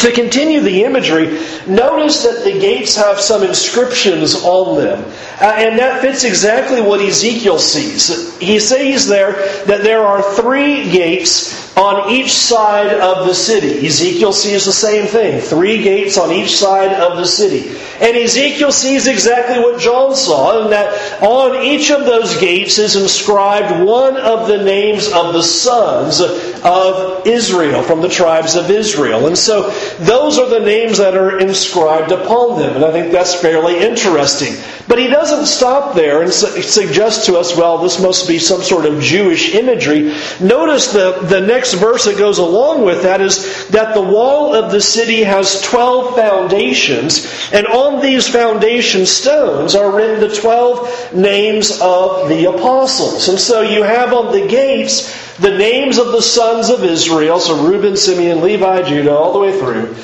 To 0.00 0.12
continue 0.12 0.60
the 0.60 0.84
imagery, 0.84 1.26
notice 1.66 2.22
that 2.24 2.44
the 2.44 2.52
gates 2.52 2.96
have 2.96 3.18
some 3.18 3.42
inscriptions 3.42 4.34
on 4.34 4.76
them. 4.76 5.04
Uh, 5.40 5.54
and 5.56 5.78
that 5.78 6.02
fits 6.02 6.24
exactly 6.24 6.82
what 6.82 7.00
Ezekiel 7.00 7.58
sees. 7.58 8.36
He 8.38 8.58
sees 8.58 9.06
there 9.06 9.32
that 9.64 9.82
there 9.82 10.02
are 10.02 10.22
three 10.34 10.90
gates 10.90 11.65
on 11.76 12.10
each 12.10 12.32
side 12.32 12.92
of 13.00 13.26
the 13.26 13.34
city. 13.34 13.86
Ezekiel 13.86 14.32
sees 14.32 14.64
the 14.64 14.72
same 14.72 15.06
thing. 15.06 15.40
Three 15.40 15.82
gates 15.82 16.16
on 16.16 16.32
each 16.32 16.56
side 16.56 16.92
of 16.92 17.18
the 17.18 17.26
city. 17.26 17.78
And 18.00 18.16
Ezekiel 18.16 18.72
sees 18.72 19.06
exactly 19.06 19.58
what 19.58 19.78
John 19.80 20.14
saw, 20.14 20.62
and 20.62 20.72
that 20.72 21.22
on 21.22 21.62
each 21.62 21.90
of 21.90 22.06
those 22.06 22.38
gates 22.38 22.78
is 22.78 22.96
inscribed 22.96 23.84
one 23.84 24.16
of 24.16 24.48
the 24.48 24.62
names 24.64 25.06
of 25.12 25.34
the 25.34 25.42
sons 25.42 26.20
of 26.20 27.26
Israel, 27.26 27.82
from 27.82 28.00
the 28.00 28.08
tribes 28.08 28.56
of 28.56 28.70
Israel. 28.70 29.26
And 29.26 29.36
so 29.36 29.70
those 29.98 30.38
are 30.38 30.48
the 30.48 30.60
names 30.60 30.98
that 30.98 31.14
are 31.14 31.38
inscribed 31.38 32.10
upon 32.10 32.58
them. 32.58 32.76
And 32.76 32.84
I 32.84 32.92
think 32.92 33.12
that's 33.12 33.34
fairly 33.34 33.78
interesting. 33.78 34.54
But 34.88 34.98
he 34.98 35.08
doesn't 35.08 35.46
stop 35.46 35.94
there 35.96 36.22
and 36.22 36.32
su- 36.32 36.62
suggest 36.62 37.26
to 37.26 37.36
us, 37.36 37.56
well, 37.56 37.78
this 37.78 38.00
must 38.00 38.28
be 38.28 38.38
some 38.38 38.62
sort 38.62 38.86
of 38.86 39.00
Jewish 39.00 39.54
imagery. 39.54 40.14
Notice 40.40 40.92
the, 40.92 41.12
the 41.22 41.40
next 41.40 41.65
verse 41.74 42.04
that 42.04 42.18
goes 42.18 42.38
along 42.38 42.84
with 42.84 43.02
that 43.02 43.20
is 43.20 43.68
that 43.68 43.94
the 43.94 44.02
wall 44.02 44.54
of 44.54 44.70
the 44.70 44.80
city 44.80 45.22
has 45.22 45.60
12 45.62 46.14
foundations, 46.14 47.50
and 47.52 47.66
on 47.66 48.02
these 48.02 48.28
foundation 48.28 49.06
stones 49.06 49.74
are 49.74 49.94
written 49.94 50.20
the 50.20 50.34
12 50.34 51.14
names 51.14 51.78
of 51.80 52.28
the 52.28 52.46
apostles. 52.46 53.28
And 53.28 53.38
so 53.38 53.60
you 53.62 53.82
have 53.82 54.12
on 54.12 54.32
the 54.32 54.46
gates 54.46 55.36
the 55.38 55.56
names 55.56 55.98
of 55.98 56.08
the 56.08 56.22
sons 56.22 56.70
of 56.70 56.82
Israel, 56.84 57.38
so 57.38 57.66
Reuben, 57.66 57.96
Simeon, 57.96 58.40
Levi, 58.40 58.82
Judah, 58.88 59.16
all 59.16 59.32
the 59.32 59.38
way 59.38 59.58
through. 59.58 59.94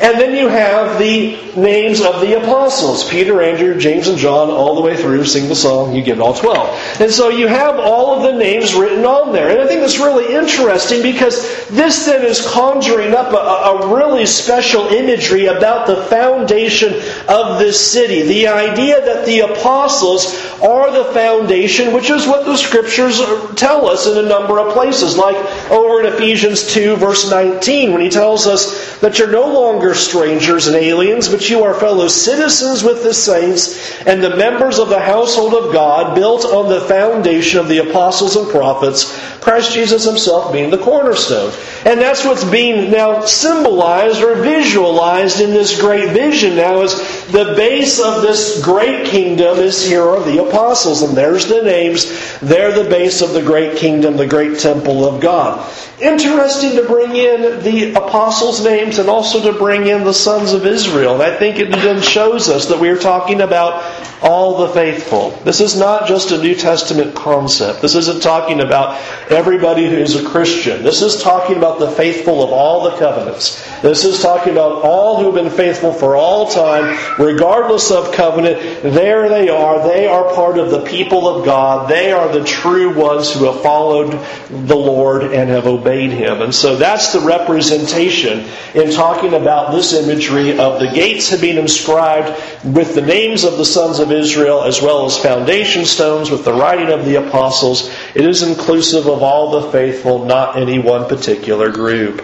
And 0.00 0.18
then 0.20 0.36
you 0.36 0.48
have 0.48 0.98
the 0.98 1.36
names 1.56 2.00
of 2.00 2.20
the 2.20 2.40
apostles 2.40 3.08
Peter, 3.08 3.42
Andrew, 3.42 3.78
James, 3.78 4.06
and 4.06 4.16
John, 4.16 4.48
all 4.48 4.76
the 4.76 4.80
way 4.80 4.96
through. 4.96 5.24
Sing 5.24 5.48
the 5.48 5.56
song, 5.56 5.92
you 5.92 6.02
get 6.02 6.20
all 6.20 6.34
12. 6.34 7.00
And 7.00 7.10
so 7.10 7.30
you 7.30 7.48
have 7.48 7.78
all 7.78 8.16
of 8.16 8.22
the 8.22 8.38
names 8.38 8.74
written 8.74 9.04
on 9.04 9.32
there. 9.32 9.50
And 9.50 9.60
I 9.60 9.66
think 9.66 9.80
that's 9.80 9.98
really 9.98 10.34
interesting 10.34 11.02
because 11.02 11.68
this 11.68 12.06
then 12.06 12.24
is 12.24 12.46
conjuring 12.46 13.12
up 13.12 13.32
a, 13.32 13.36
a 13.36 13.94
really 13.94 14.24
special 14.24 14.88
imagery 14.88 15.46
about 15.46 15.86
the 15.86 16.04
foundation 16.04 16.94
of 17.28 17.58
this 17.58 17.92
city. 17.92 18.22
The 18.22 18.48
idea 18.48 19.04
that 19.04 19.26
the 19.26 19.40
apostles 19.40 20.34
are 20.62 20.92
the 20.92 21.12
foundation, 21.12 21.92
which 21.92 22.10
is 22.10 22.26
what 22.26 22.44
the 22.46 22.56
scriptures 22.56 23.20
tell 23.56 23.88
us 23.88 24.06
in 24.06 24.24
a 24.24 24.28
number 24.28 24.58
of 24.58 24.72
places, 24.72 25.16
like 25.16 25.36
over 25.70 26.00
in 26.00 26.12
Ephesians 26.12 26.72
2, 26.72 26.96
verse 26.96 27.30
19, 27.30 27.92
when 27.92 28.00
he 28.00 28.10
tells 28.10 28.46
us 28.46 28.98
that 29.00 29.18
you're 29.18 29.30
no 29.30 29.52
longer 29.52 29.87
longer 29.88 29.98
strangers 29.98 30.66
and 30.66 30.76
aliens, 30.76 31.28
but 31.28 31.48
you 31.48 31.64
are 31.64 31.72
fellow 31.72 32.08
citizens 32.08 32.82
with 32.82 33.02
the 33.02 33.14
saints 33.14 33.96
and 34.02 34.22
the 34.22 34.36
members 34.36 34.78
of 34.78 34.90
the 34.90 35.00
household 35.00 35.54
of 35.54 35.72
God, 35.72 36.14
built 36.14 36.44
on 36.44 36.68
the 36.68 36.82
foundation 36.82 37.58
of 37.58 37.68
the 37.68 37.78
apostles 37.78 38.36
and 38.36 38.48
prophets, 38.50 39.18
Christ 39.40 39.72
Jesus 39.72 40.04
himself 40.04 40.52
being 40.52 40.70
the 40.70 40.78
cornerstone. 40.78 41.52
And 41.86 42.00
that's 42.00 42.24
what's 42.24 42.44
being 42.44 42.90
now 42.90 43.24
symbolized 43.24 44.22
or 44.22 44.34
visualized 44.42 45.40
in 45.40 45.50
this 45.50 45.80
great 45.80 46.12
vision 46.12 46.56
now 46.56 46.82
is 46.82 46.94
the 47.28 47.54
base 47.56 47.98
of 47.98 48.20
this 48.20 48.62
great 48.62 49.06
kingdom 49.06 49.58
is 49.58 49.86
here 49.86 50.02
are 50.02 50.22
the 50.22 50.46
apostles, 50.46 51.02
and 51.02 51.16
there's 51.16 51.46
the 51.46 51.62
names. 51.62 52.40
They're 52.40 52.82
the 52.82 52.90
base 52.90 53.22
of 53.22 53.32
the 53.32 53.42
great 53.42 53.78
kingdom, 53.78 54.16
the 54.16 54.26
great 54.26 54.58
temple 54.58 55.06
of 55.06 55.22
God. 55.22 55.66
Interesting 56.00 56.76
to 56.76 56.86
bring 56.86 57.16
in 57.16 57.62
the 57.64 57.94
apostles' 57.94 58.64
names 58.64 58.98
and 58.98 59.08
also 59.08 59.50
to 59.50 59.58
bring 59.58 59.77
in 59.86 60.04
the 60.04 60.14
sons 60.14 60.52
of 60.52 60.66
Israel. 60.66 61.14
And 61.14 61.22
I 61.22 61.36
think 61.36 61.58
it 61.58 61.70
then 61.70 62.02
shows 62.02 62.48
us 62.48 62.66
that 62.66 62.80
we 62.80 62.88
are 62.88 62.98
talking 62.98 63.40
about 63.40 63.82
all 64.22 64.58
the 64.58 64.68
faithful. 64.68 65.30
This 65.44 65.60
is 65.60 65.78
not 65.78 66.08
just 66.08 66.32
a 66.32 66.38
New 66.38 66.54
Testament 66.54 67.14
concept. 67.14 67.82
This 67.82 67.94
isn't 67.94 68.22
talking 68.22 68.60
about 68.60 69.00
everybody 69.30 69.88
who 69.88 69.96
is 69.96 70.16
a 70.16 70.28
Christian. 70.28 70.82
This 70.82 71.02
is 71.02 71.22
talking 71.22 71.56
about 71.56 71.78
the 71.78 71.90
faithful 71.90 72.42
of 72.42 72.50
all 72.50 72.90
the 72.90 72.96
covenants. 72.96 73.64
This 73.80 74.04
is 74.04 74.20
talking 74.20 74.52
about 74.52 74.82
all 74.82 75.22
who've 75.22 75.34
been 75.34 75.50
faithful 75.50 75.92
for 75.92 76.16
all 76.16 76.50
time, 76.50 76.98
regardless 77.18 77.90
of 77.90 78.12
covenant. 78.12 78.82
There 78.82 79.28
they 79.28 79.48
are. 79.48 79.86
They 79.86 80.08
are 80.08 80.34
part 80.34 80.58
of 80.58 80.70
the 80.70 80.84
people 80.84 81.28
of 81.28 81.44
God. 81.44 81.88
They 81.88 82.10
are 82.10 82.32
the 82.32 82.44
true 82.44 82.94
ones 82.94 83.32
who 83.32 83.44
have 83.44 83.62
followed 83.62 84.10
the 84.48 84.76
Lord 84.76 85.22
and 85.22 85.48
have 85.50 85.66
obeyed 85.66 86.10
Him. 86.10 86.42
And 86.42 86.54
so 86.54 86.76
that's 86.76 87.12
the 87.12 87.20
representation 87.20 88.46
in 88.74 88.90
talking 88.90 89.34
about 89.34 89.72
this 89.72 89.92
imagery 89.92 90.58
of 90.58 90.80
the 90.80 90.90
gates 90.90 91.30
have 91.30 91.40
been 91.40 91.58
inscribed 91.58 92.28
with 92.64 92.94
the 92.94 93.02
names 93.02 93.44
of 93.44 93.56
the 93.56 93.64
sons 93.64 93.98
of 93.98 94.07
Israel 94.10 94.62
as 94.62 94.82
well 94.82 95.06
as 95.06 95.18
foundation 95.18 95.84
stones 95.84 96.30
with 96.30 96.44
the 96.44 96.52
writing 96.52 96.90
of 96.90 97.04
the 97.04 97.16
apostles. 97.16 97.90
It 98.14 98.26
is 98.26 98.42
inclusive 98.42 99.06
of 99.06 99.22
all 99.22 99.60
the 99.60 99.70
faithful, 99.72 100.24
not 100.24 100.56
any 100.56 100.78
one 100.78 101.08
particular 101.08 101.70
group. 101.70 102.22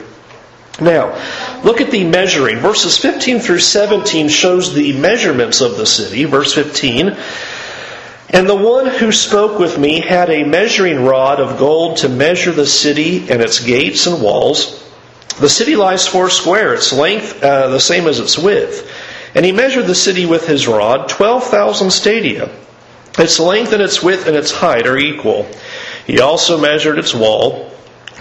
Now, 0.80 1.14
look 1.62 1.80
at 1.80 1.90
the 1.90 2.04
measuring. 2.04 2.58
Verses 2.58 2.98
15 2.98 3.38
through 3.38 3.60
17 3.60 4.28
shows 4.28 4.74
the 4.74 4.92
measurements 4.98 5.60
of 5.60 5.76
the 5.76 5.86
city. 5.86 6.24
Verse 6.24 6.52
15. 6.52 7.16
And 8.30 8.48
the 8.48 8.56
one 8.56 8.86
who 8.86 9.12
spoke 9.12 9.60
with 9.60 9.78
me 9.78 10.00
had 10.00 10.30
a 10.30 10.42
measuring 10.42 11.04
rod 11.04 11.38
of 11.38 11.58
gold 11.58 11.98
to 11.98 12.08
measure 12.08 12.50
the 12.50 12.66
city 12.66 13.30
and 13.30 13.40
its 13.40 13.60
gates 13.60 14.06
and 14.06 14.20
walls. 14.20 14.82
The 15.38 15.48
city 15.48 15.76
lies 15.76 16.06
four 16.06 16.30
square, 16.30 16.74
its 16.74 16.92
length 16.92 17.42
uh, 17.42 17.68
the 17.68 17.80
same 17.80 18.06
as 18.06 18.18
its 18.18 18.36
width. 18.36 18.90
And 19.34 19.44
he 19.44 19.52
measured 19.52 19.86
the 19.86 19.94
city 19.94 20.26
with 20.26 20.46
his 20.46 20.68
rod, 20.68 21.08
12,000 21.08 21.90
stadia. 21.90 22.50
Its 23.18 23.38
length 23.40 23.72
and 23.72 23.82
its 23.82 24.02
width 24.02 24.26
and 24.26 24.36
its 24.36 24.52
height 24.52 24.86
are 24.86 24.96
equal. 24.96 25.46
He 26.06 26.20
also 26.20 26.58
measured 26.58 26.98
its 26.98 27.14
wall, 27.14 27.70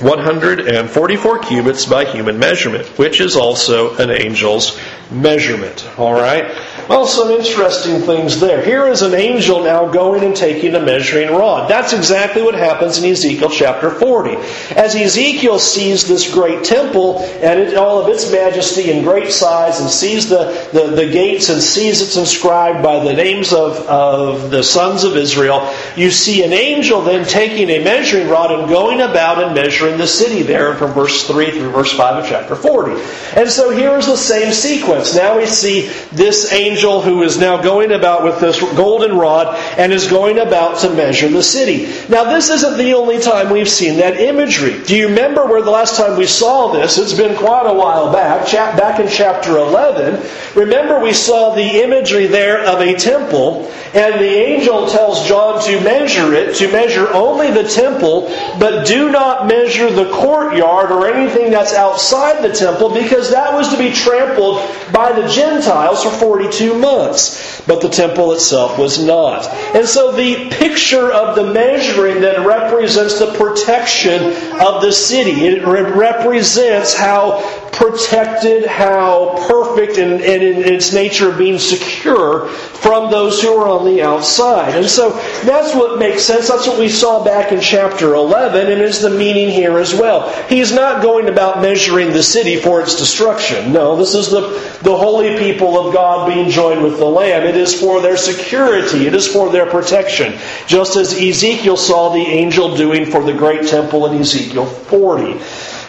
144 0.01 1.39
cubits 1.39 1.85
by 1.85 2.03
human 2.05 2.39
measurement, 2.39 2.87
which 2.97 3.21
is 3.21 3.35
also 3.35 3.95
an 3.97 4.09
angel's 4.09 4.79
measurement. 5.11 5.87
All 5.99 6.13
right? 6.13 6.51
Well, 6.89 7.05
some 7.05 7.29
interesting 7.29 8.01
things 8.01 8.39
there. 8.39 8.61
Here 8.63 8.87
is 8.87 9.03
an 9.03 9.13
angel 9.13 9.63
now 9.63 9.87
going 9.87 10.23
and 10.23 10.35
taking 10.35 10.75
a 10.75 10.81
measuring 10.81 11.29
rod. 11.29 11.69
That's 11.69 11.93
exactly 11.93 12.41
what 12.41 12.55
happens 12.55 12.97
in 12.97 13.09
Ezekiel 13.09 13.49
chapter 13.49 13.89
40. 13.89 14.35
As 14.75 14.95
Ezekiel 14.95 15.59
sees 15.59 16.07
this 16.07 16.33
great 16.33 16.65
temple 16.65 17.19
and 17.19 17.59
it, 17.59 17.77
all 17.77 18.01
of 18.01 18.09
its 18.09 18.29
majesty 18.31 18.91
and 18.91 19.05
great 19.05 19.31
size 19.31 19.79
and 19.79 19.89
sees 19.89 20.27
the, 20.27 20.69
the, 20.73 20.95
the 20.95 21.09
gates 21.09 21.49
and 21.49 21.61
sees 21.61 22.01
it's 22.01 22.17
inscribed 22.17 22.83
by 22.83 22.99
the 22.99 23.13
names 23.13 23.53
of, 23.53 23.77
of 23.87 24.51
the 24.51 24.63
sons 24.63 25.05
of 25.05 25.15
Israel, 25.15 25.73
you 25.95 26.11
see 26.11 26.43
an 26.43 26.51
angel 26.51 27.01
then 27.01 27.25
taking 27.25 27.69
a 27.69 27.81
measuring 27.81 28.27
rod 28.27 28.51
and 28.51 28.67
going 28.67 28.99
about 28.99 29.41
and 29.41 29.55
measuring 29.55 29.82
the 29.91 30.07
city 30.07 30.41
there 30.41 30.75
from 30.75 30.93
verse 30.93 31.27
3 31.27 31.51
through 31.51 31.71
verse 31.71 31.91
5 31.91 32.23
of 32.23 32.29
chapter 32.29 32.55
40. 32.55 33.01
And 33.35 33.49
so 33.49 33.69
here 33.69 33.97
is 33.97 34.05
the 34.05 34.17
same 34.17 34.53
sequence. 34.53 35.15
Now 35.15 35.37
we 35.37 35.45
see 35.45 35.89
this 36.11 36.51
angel 36.53 37.01
who 37.01 37.23
is 37.23 37.37
now 37.37 37.61
going 37.61 37.91
about 37.91 38.23
with 38.23 38.39
this 38.39 38.59
golden 38.75 39.17
rod 39.17 39.55
and 39.77 39.91
is 39.91 40.07
going 40.07 40.39
about 40.39 40.79
to 40.79 40.89
measure 40.93 41.27
the 41.27 41.43
city. 41.43 41.85
Now, 42.09 42.23
this 42.25 42.49
isn't 42.49 42.77
the 42.77 42.93
only 42.93 43.19
time 43.19 43.49
we've 43.49 43.69
seen 43.69 43.97
that 43.97 44.19
imagery. 44.19 44.83
Do 44.83 44.95
you 44.95 45.07
remember 45.09 45.45
where 45.45 45.61
the 45.61 45.71
last 45.71 45.97
time 45.97 46.17
we 46.17 46.27
saw 46.27 46.71
this? 46.71 46.97
It's 46.97 47.13
been 47.13 47.35
quite 47.37 47.67
a 47.67 47.73
while 47.73 48.11
back, 48.11 48.51
back 48.51 48.99
in 48.99 49.07
chapter 49.07 49.57
11. 49.57 50.23
Remember, 50.55 50.99
we 50.99 51.13
saw 51.13 51.55
the 51.55 51.83
imagery 51.83 52.27
there 52.27 52.63
of 52.65 52.79
a 52.81 52.93
temple, 52.93 53.71
and 53.93 54.15
the 54.15 54.25
angel 54.25 54.87
tells 54.87 55.27
John 55.27 55.63
to 55.65 55.81
measure 55.81 56.33
it, 56.33 56.55
to 56.57 56.71
measure 56.71 57.07
only 57.13 57.51
the 57.51 57.67
temple, 57.67 58.27
but 58.59 58.85
do 58.85 59.11
not 59.11 59.47
measure 59.47 59.72
measure 59.73 59.91
the 59.91 60.11
courtyard 60.11 60.91
or 60.91 61.07
anything 61.07 61.51
that's 61.51 61.73
outside 61.73 62.43
the 62.43 62.53
temple 62.53 62.93
because 62.93 63.31
that 63.31 63.53
was 63.53 63.69
to 63.69 63.77
be 63.77 63.91
trampled 63.91 64.57
by 64.91 65.11
the 65.11 65.27
Gentiles 65.27 66.03
for 66.03 66.11
42 66.11 66.77
months. 66.77 67.61
But 67.65 67.81
the 67.81 67.89
temple 67.89 68.33
itself 68.33 68.77
was 68.77 69.03
not. 69.03 69.47
And 69.75 69.87
so 69.87 70.11
the 70.11 70.49
picture 70.49 71.11
of 71.11 71.35
the 71.35 71.51
measuring 71.53 72.21
then 72.21 72.45
represents 72.45 73.19
the 73.19 73.33
protection 73.33 74.21
of 74.59 74.81
the 74.81 74.91
city. 74.91 75.45
It 75.45 75.65
represents 75.65 76.93
how 76.93 77.39
protected, 77.73 78.65
how 78.65 79.35
perfect, 79.47 79.97
and, 79.97 80.21
and 80.21 80.43
in 80.43 80.73
its 80.73 80.93
nature 80.93 81.31
of 81.31 81.37
being 81.37 81.57
secure 81.57 82.47
from 82.47 83.09
those 83.09 83.41
who 83.41 83.55
are 83.57 83.67
on 83.67 83.85
the 83.85 84.01
outside. 84.01 84.75
And 84.75 84.85
so 84.85 85.09
that's 85.43 85.75
what 85.75 85.97
makes 85.97 86.23
sense. 86.23 86.47
That's 86.47 86.67
what 86.67 86.79
we 86.79 86.87
saw 86.87 87.23
back 87.23 87.51
in 87.51 87.59
chapter 87.59 88.13
11, 88.13 88.71
and 88.71 88.81
is 88.81 89.01
the 89.01 89.09
meaning 89.09 89.49
here 89.49 89.79
as 89.79 89.93
well. 89.93 90.31
He's 90.47 90.71
not 90.71 91.01
going 91.01 91.27
about 91.27 91.61
measuring 91.61 92.11
the 92.11 92.23
city 92.23 92.57
for 92.57 92.81
its 92.81 92.95
destruction. 92.95 93.73
No, 93.73 93.95
this 93.95 94.13
is 94.13 94.29
the, 94.29 94.41
the 94.83 94.95
holy 94.95 95.37
people 95.37 95.79
of 95.79 95.93
God 95.93 96.31
being 96.31 96.49
joined 96.49 96.83
with 96.83 96.99
the 96.99 97.05
Lamb. 97.05 97.43
It 97.43 97.57
is 97.57 97.79
for 97.79 98.01
their 98.01 98.17
security, 98.17 99.07
it 99.07 99.15
is 99.15 99.27
for 99.27 99.51
their 99.51 99.65
protection. 99.65 100.37
Just 100.67 100.95
as 100.95 101.13
Ezekiel 101.13 101.77
saw 101.77 102.13
the 102.13 102.21
angel 102.21 102.75
doing 102.75 103.05
for 103.05 103.23
the 103.23 103.33
great 103.33 103.67
temple 103.67 104.05
in 104.05 104.19
Ezekiel 104.19 104.65
40. 104.65 105.39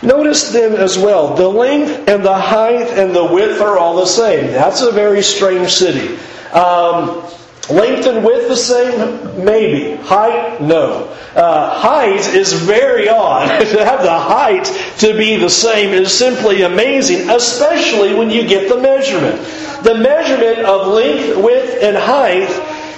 Notice 0.05 0.53
then 0.53 0.75
as 0.75 0.99
well, 0.99 1.35
the 1.35 1.49
length 1.49 2.09
and 2.09 2.25
the 2.25 2.39
height 2.39 2.89
and 2.99 3.15
the 3.15 3.25
width 3.25 3.61
are 3.61 3.79
all 3.79 3.97
the 3.97 4.07
same. 4.07 4.49
That's 4.49 4.83
a 4.83 4.93
very 4.93 5.23
strange 5.23 5.73
city. 5.73 6.17
Um, 6.53 7.23
length 7.71 8.07
and 8.07 8.25
width 8.25 8.49
the 8.49 8.57
same? 8.57 9.45
Maybe. 9.45 9.97
Height? 10.03 10.61
No. 10.61 11.09
Uh, 11.35 11.81
height 11.81 12.21
is 12.35 12.53
very 12.53 13.09
odd. 13.09 13.49
to 13.61 13.85
have 13.85 14.03
the 14.03 14.19
height 14.19 14.65
to 14.99 15.17
be 15.17 15.37
the 15.37 15.51
same 15.51 15.91
is 15.91 16.13
simply 16.13 16.63
amazing, 16.63 17.31
especially 17.31 18.15
when 18.15 18.31
you 18.31 18.47
get 18.47 18.69
the 18.69 18.81
measurement. 18.81 19.41
The 19.83 19.95
measurement 19.95 20.67
of 20.67 20.89
length, 20.89 21.37
width, 21.43 21.83
and 21.83 21.97
height 21.97 22.51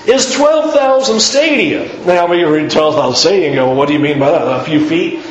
is 0.08 0.32
12,000 0.32 1.20
stadia. 1.20 2.04
Now, 2.04 2.30
you 2.32 2.52
read 2.52 2.70
12,000 2.70 3.16
stadia 3.16 3.46
and 3.46 3.54
go, 3.56 3.66
well, 3.66 3.76
what 3.76 3.88
do 3.88 3.94
you 3.94 4.00
mean 4.00 4.18
by 4.18 4.30
that? 4.30 4.60
A 4.60 4.64
few 4.64 4.86
feet? 4.86 5.24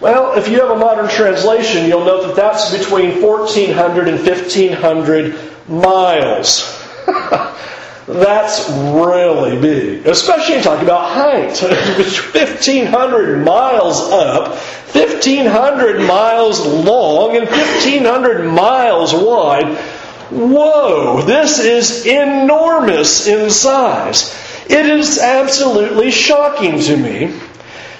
Well, 0.00 0.38
if 0.38 0.48
you 0.48 0.60
have 0.60 0.70
a 0.70 0.78
modern 0.78 1.10
translation, 1.10 1.86
you'll 1.86 2.06
note 2.06 2.26
that 2.26 2.36
that's 2.36 2.74
between 2.74 3.20
1,400 3.20 4.08
and 4.08 4.18
1,500 4.18 5.68
miles. 5.68 6.78
that's 8.06 8.70
really 8.70 9.60
big, 9.60 10.06
especially 10.06 10.54
in 10.54 10.62
talking 10.62 10.84
about 10.84 11.10
height. 11.10 11.60
1,500 11.60 13.44
miles 13.44 14.00
up, 14.10 14.56
1,500 14.94 16.00
miles 16.06 16.66
long, 16.66 17.36
and 17.36 17.46
1,500 17.46 18.50
miles 18.50 19.12
wide. 19.12 19.76
Whoa, 20.30 21.20
this 21.22 21.58
is 21.58 22.06
enormous 22.06 23.26
in 23.26 23.50
size. 23.50 24.34
It 24.66 24.86
is 24.86 25.18
absolutely 25.18 26.10
shocking 26.10 26.80
to 26.80 26.96
me 26.96 27.38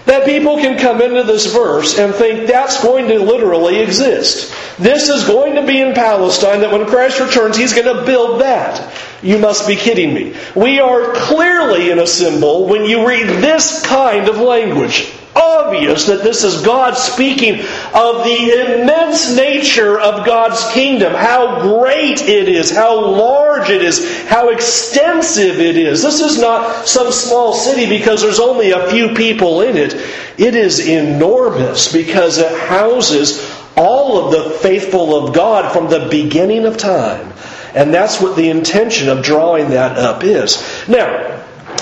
that 0.07 0.25
people 0.25 0.57
can 0.57 0.79
come 0.79 1.01
into 1.03 1.23
this 1.23 1.53
verse 1.53 1.99
and 1.99 2.15
think 2.15 2.47
that's 2.47 2.83
going 2.83 3.09
to 3.09 3.19
literally 3.19 3.79
exist. 3.79 4.55
This 4.79 5.09
is 5.09 5.27
going 5.27 5.55
to 5.55 5.67
be 5.67 5.81
in 5.81 5.95
Palestine, 5.95 6.61
that 6.61 6.73
when 6.73 6.87
Christ 6.87 7.21
returns, 7.21 7.57
he's 7.57 7.75
going 7.75 7.95
to 7.95 8.05
build 8.05 8.41
that. 8.41 8.93
You 9.23 9.39
must 9.39 9.69
be 9.69 9.77
kidding 9.77 10.15
me. 10.15 10.35
We 10.57 10.81
are 10.81 11.13
clearly 11.15 11.91
in 11.91 11.99
a 11.99 12.07
symbol 12.07 12.67
when 12.67 12.87
you 12.87 13.07
read 13.07 13.27
this 13.27 13.85
kind 13.85 14.29
of 14.29 14.39
language 14.39 15.13
obvious 15.35 16.07
that 16.07 16.23
this 16.23 16.45
is 16.45 16.63
God 16.63 16.97
speaking 16.97 17.61
of 17.61 18.25
the 18.25 18.81
immense 18.81 19.37
nature 19.37 19.99
of 19.99 20.27
God's 20.27 20.73
kingdom, 20.73 21.15
how 21.15 21.63
great 21.63 22.23
it 22.23 22.49
is, 22.49 22.71
how 22.71 23.05
large 23.05 23.71
it 23.71 23.83
is, 23.83 24.27
how 24.27 24.51
extensive 24.51 25.61
it 25.61 25.77
is. 25.77 26.03
This 26.03 26.21
is 26.21 26.41
not 26.41 26.87
some 26.87 27.13
small 27.13 27.53
city 27.53 27.89
because 27.89 28.23
there's 28.23 28.41
only 28.41 28.73
a 28.73 28.91
few 28.91 29.15
people 29.15 29.63
in 29.63 29.77
it. 29.77 29.95
It 30.39 30.55
is 30.55 30.87
enormous 30.87 31.93
because 31.93 32.39
it 32.39 32.61
houses 32.61 33.49
all 33.77 34.25
of 34.25 34.33
the 34.33 34.59
faithful 34.59 35.27
of 35.27 35.35
God 35.35 35.73
from 35.73 35.89
the 35.89 36.09
beginning 36.11 36.67
of 36.67 36.77
time. 36.77 37.33
And 37.75 37.95
that's 37.95 38.21
what 38.21 38.37
the 38.37 38.51
intention 38.51 39.09
of 39.09 39.23
drawing 39.23 39.71
that 39.71 39.97
up 39.97 40.25
is. 40.25 40.61
Now, 40.89 41.40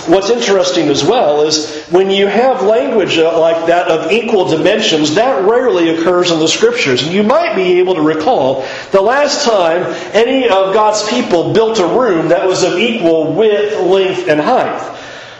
What's 0.08 0.30
interesting 0.30 0.88
as 0.88 1.04
well 1.04 1.42
is 1.42 1.84
when 1.88 2.10
you 2.10 2.26
have 2.26 2.62
language 2.62 3.18
uh, 3.18 3.38
like 3.38 3.66
that 3.66 3.88
of 3.88 4.10
equal 4.10 4.48
dimensions, 4.48 5.14
that 5.16 5.44
rarely 5.44 5.90
occurs 5.90 6.30
in 6.30 6.38
the 6.38 6.48
scriptures. 6.48 7.02
And 7.02 7.12
you 7.12 7.22
might 7.22 7.54
be 7.54 7.78
able 7.78 7.94
to 7.94 8.00
recall 8.00 8.66
the 8.90 9.02
last 9.02 9.44
time 9.44 9.84
any 10.14 10.44
of 10.44 10.72
God's 10.72 11.06
people 11.10 11.52
built 11.52 11.78
a 11.78 11.86
room 11.86 12.28
that 12.28 12.46
was 12.46 12.62
of 12.62 12.78
equal 12.78 13.34
width, 13.34 13.78
length, 13.82 14.28
and 14.28 14.40
height. 14.40 14.80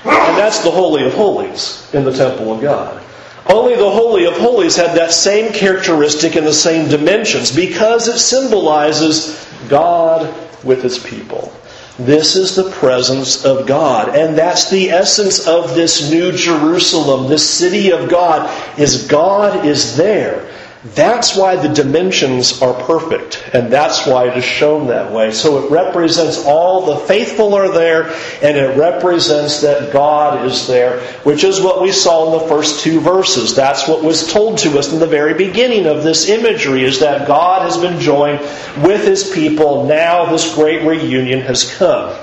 And 0.04 0.38
that's 0.38 0.62
the 0.62 0.70
Holy 0.70 1.04
of 1.04 1.14
Holies 1.14 1.88
in 1.94 2.04
the 2.04 2.12
temple 2.12 2.52
of 2.52 2.60
God. 2.60 3.02
Only 3.46 3.74
the 3.74 3.90
Holy 3.90 4.26
of 4.26 4.36
Holies 4.36 4.76
had 4.76 4.96
that 4.98 5.12
same 5.12 5.52
characteristic 5.54 6.36
and 6.36 6.46
the 6.46 6.52
same 6.52 6.90
dimensions 6.90 7.54
because 7.54 8.06
it 8.06 8.18
symbolizes 8.18 9.48
God 9.68 10.34
with 10.62 10.82
His 10.82 10.98
people. 10.98 11.52
This 11.98 12.36
is 12.36 12.54
the 12.54 12.70
presence 12.70 13.44
of 13.44 13.66
God. 13.66 14.14
And 14.14 14.38
that's 14.38 14.70
the 14.70 14.90
essence 14.90 15.48
of 15.48 15.74
this 15.74 16.10
new 16.10 16.30
Jerusalem, 16.30 17.28
this 17.28 17.48
city 17.48 17.90
of 17.90 18.08
God, 18.08 18.48
is 18.78 19.08
God 19.08 19.66
is 19.66 19.96
there. 19.96 20.47
That's 20.84 21.36
why 21.36 21.56
the 21.56 21.74
dimensions 21.74 22.62
are 22.62 22.72
perfect, 22.84 23.42
and 23.52 23.72
that's 23.72 24.06
why 24.06 24.28
it 24.28 24.38
is 24.38 24.44
shown 24.44 24.86
that 24.86 25.12
way. 25.12 25.32
So 25.32 25.64
it 25.64 25.72
represents 25.72 26.44
all 26.46 26.86
the 26.86 27.04
faithful 27.06 27.54
are 27.54 27.72
there, 27.72 28.12
and 28.42 28.56
it 28.56 28.78
represents 28.78 29.62
that 29.62 29.92
God 29.92 30.46
is 30.46 30.68
there, 30.68 31.00
which 31.24 31.42
is 31.42 31.60
what 31.60 31.82
we 31.82 31.90
saw 31.90 32.32
in 32.32 32.40
the 32.40 32.48
first 32.48 32.84
two 32.84 33.00
verses. 33.00 33.56
That's 33.56 33.88
what 33.88 34.04
was 34.04 34.32
told 34.32 34.58
to 34.58 34.78
us 34.78 34.92
in 34.92 35.00
the 35.00 35.06
very 35.06 35.34
beginning 35.34 35.86
of 35.86 36.04
this 36.04 36.28
imagery, 36.28 36.84
is 36.84 37.00
that 37.00 37.26
God 37.26 37.62
has 37.62 37.76
been 37.76 37.98
joined 37.98 38.38
with 38.84 39.04
His 39.04 39.32
people. 39.32 39.86
Now 39.86 40.30
this 40.30 40.54
great 40.54 40.86
reunion 40.86 41.40
has 41.40 41.74
come. 41.74 42.16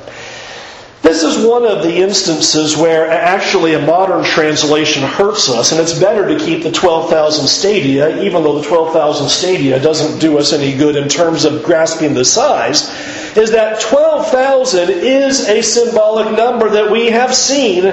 This 1.06 1.22
is 1.22 1.46
one 1.46 1.68
of 1.68 1.84
the 1.84 1.98
instances 1.98 2.76
where 2.76 3.08
actually 3.08 3.76
a 3.76 3.80
modern 3.80 4.24
translation 4.24 5.04
hurts 5.04 5.48
us, 5.52 5.72
and 5.72 5.80
it's 5.80 6.00
better 6.00 6.28
to 6.28 6.44
keep 6.44 6.64
the 6.64 6.72
12,000 6.72 7.46
stadia, 7.46 8.24
even 8.24 8.42
though 8.42 8.60
the 8.60 8.68
12,000 8.68 9.30
stadia 9.30 9.80
doesn't 9.80 10.18
do 10.18 10.40
us 10.40 10.52
any 10.52 10.76
good 10.76 10.96
in 10.96 11.08
terms 11.08 11.46
of 11.46 11.62
grasping 11.62 12.16
the 12.16 12.26
size, 12.26 12.90
is 13.38 13.52
that 13.52 13.80
12,000 13.82 14.90
is 14.90 15.48
a 15.48 15.62
symbolic 15.62 16.36
number 16.36 16.72
that 16.72 16.90
we 16.90 17.12
have 17.12 17.36
seen 17.36 17.84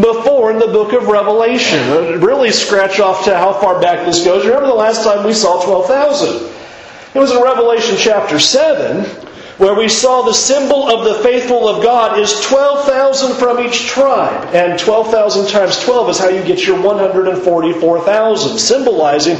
before 0.00 0.50
in 0.50 0.58
the 0.58 0.68
book 0.68 0.94
of 0.94 1.08
Revelation. 1.08 1.78
Uh, 1.90 2.16
really 2.20 2.50
scratch 2.52 3.00
off 3.00 3.26
to 3.26 3.36
how 3.36 3.52
far 3.52 3.82
back 3.82 4.06
this 4.06 4.24
goes. 4.24 4.46
Remember 4.46 4.68
the 4.68 4.72
last 4.72 5.04
time 5.04 5.26
we 5.26 5.34
saw 5.34 5.62
12,000? 5.62 6.50
It 7.14 7.18
was 7.18 7.32
in 7.32 7.42
Revelation 7.42 7.96
chapter 7.98 8.38
7 8.38 9.31
where 9.58 9.74
we 9.74 9.88
saw 9.88 10.22
the 10.22 10.32
symbol 10.32 10.88
of 10.88 11.04
the 11.04 11.22
faithful 11.22 11.68
of 11.68 11.82
God 11.82 12.18
is 12.18 12.40
12,000 12.40 13.36
from 13.36 13.60
each 13.60 13.86
tribe. 13.86 14.54
And 14.54 14.78
12,000 14.78 15.48
times 15.48 15.78
12 15.80 16.10
is 16.10 16.18
how 16.18 16.28
you 16.28 16.42
get 16.44 16.66
your 16.66 16.80
144,000, 16.80 18.58
symbolizing 18.58 19.36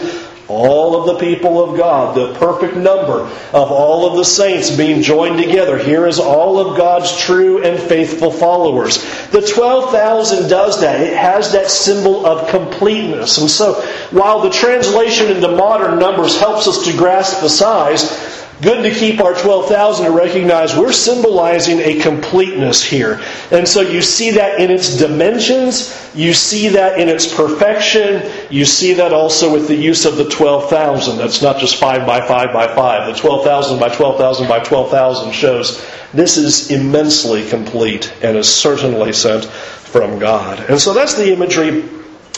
all 0.49 1.01
of 1.01 1.07
the 1.07 1.25
people 1.25 1.63
of 1.65 1.79
God, 1.79 2.15
the 2.15 2.35
perfect 2.35 2.77
number 2.77 3.21
of 3.21 3.73
all 3.73 4.11
of 4.11 4.17
the 4.17 4.25
saints 4.25 4.77
being 4.77 5.03
joined 5.03 5.39
together. 5.39 5.79
Here 5.79 6.07
is 6.07 6.19
all 6.19 6.59
of 6.59 6.77
God's 6.77 7.17
true 7.17 7.63
and 7.63 7.79
faithful 7.81 8.31
followers. 8.31 8.99
The 9.31 9.41
12,000 9.41 10.49
does 10.49 10.81
that. 10.81 11.01
It 11.01 11.17
has 11.17 11.53
that 11.53 11.71
symbol 11.71 12.27
of 12.27 12.51
completeness. 12.51 13.39
And 13.39 13.49
so, 13.49 13.75
while 14.11 14.41
the 14.41 14.51
translation 14.51 15.31
into 15.31 15.49
modern 15.49 15.99
numbers 15.99 16.39
helps 16.39 16.69
us 16.69 16.85
to 16.85 16.97
grasp 16.97 17.41
the 17.41 17.49
size, 17.49 18.42
good 18.63 18.85
to 18.85 18.99
keep 18.99 19.21
our 19.21 19.35
12,000 19.35 20.07
to 20.07 20.13
recognize 20.13 20.77
we're 20.77 20.93
symbolizing 20.93 21.81
a 21.81 21.99
completeness 22.01 22.83
here. 22.83 23.21
And 23.51 23.67
so 23.67 23.81
you 23.81 24.01
see 24.01 24.31
that 24.33 24.61
in 24.61 24.71
its 24.71 24.97
dimensions, 24.97 25.99
you 26.15 26.33
see 26.33 26.69
that 26.69 27.01
in 27.01 27.09
its 27.09 27.35
perfection, 27.35 28.31
you 28.51 28.65
see 28.65 28.95
that 28.95 29.13
also 29.13 29.53
with 29.53 29.67
the 29.67 29.75
use 29.75 30.05
of 30.05 30.17
the 30.17 30.29
12,000. 30.29 31.19
That's 31.19 31.43
not 31.43 31.59
just 31.59 31.77
5 31.77 32.07
by 32.07 32.21
5 32.21 32.53
by 32.53 32.73
5. 32.73 33.15
The 33.15 33.21
12,000 33.21 33.81
by 33.81 33.89
12,000 33.89 34.49
by 34.49 34.61
12,000 34.61 35.33
shows 35.33 35.85
this 36.15 36.37
is 36.37 36.71
immensely 36.71 37.49
complete 37.49 38.15
and 38.23 38.37
is 38.37 38.53
certainly 38.53 39.13
sent 39.13 39.45
from 39.45 40.19
God. 40.21 40.61
And 40.71 40.81
so 40.81 40.95
that's 40.95 41.15
the 41.15 41.33
imagery 41.33 41.83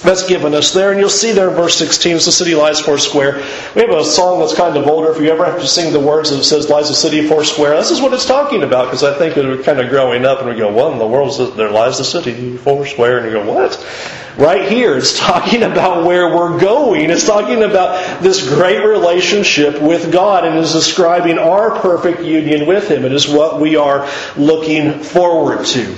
that's 0.05 0.27
given 0.27 0.55
us 0.55 0.73
there. 0.73 0.91
And 0.91 1.01
you'll 1.01 1.09
see 1.09 1.33
there 1.33 1.49
in 1.49 1.57
verse 1.57 1.77
16, 1.77 2.17
as 2.17 2.27
the 2.27 2.33
city 2.33 2.55
lies 2.55 2.81
four 2.81 2.99
square. 2.99 3.37
We 3.75 3.81
have 3.81 3.91
a 3.91 4.05
song 4.05 4.41
that's 4.41 4.55
kind 4.55 4.77
of 4.77 4.87
older. 4.87 5.11
If 5.11 5.21
you 5.21 5.31
ever 5.31 5.45
have 5.45 5.61
to 5.61 5.67
sing 5.67 5.93
the 5.93 6.01
words 6.01 6.31
that 6.31 6.45
says, 6.45 6.69
lies 6.69 6.89
the 6.89 6.95
city 6.95 7.27
four 7.27 7.45
square, 7.45 7.77
this 7.77 7.91
is 7.91 8.01
what 8.01 8.13
it's 8.13 8.27
talking 8.27 8.63
about, 8.63 8.87
because 8.87 9.03
I 9.03 9.17
think 9.19 9.37
we're 9.37 9.63
kind 9.63 9.81
of 9.81 9.89
growing 9.89 10.25
up 10.25 10.41
and 10.41 10.49
we 10.49 10.57
go, 10.57 10.73
what 10.73 10.93
in 10.93 10.99
the 10.99 11.07
world? 11.07 11.57
There 11.57 11.71
lies 11.71 11.99
the 11.99 12.05
city 12.05 12.57
four 12.57 12.87
square. 12.87 13.19
And 13.19 13.27
you 13.27 13.33
go, 13.33 13.51
what? 13.51 13.75
Right 14.37 14.69
here, 14.71 14.97
it's 14.97 15.19
talking 15.19 15.63
about 15.63 16.05
where 16.05 16.35
we're 16.35 16.59
going. 16.59 17.11
It's 17.11 17.27
talking 17.27 17.63
about 17.63 18.23
this 18.23 18.47
great 18.47 18.85
relationship 18.85 19.81
with 19.81 20.13
God 20.13 20.45
and 20.45 20.59
is 20.59 20.73
describing 20.73 21.39
our 21.39 21.79
perfect 21.81 22.21
union 22.23 22.67
with 22.67 22.91
Him. 22.91 23.05
It 23.05 23.13
is 23.13 23.29
what 23.29 23.61
we 23.61 23.77
are 23.77 24.09
looking 24.37 25.01
forward 25.01 25.65
to. 25.67 25.97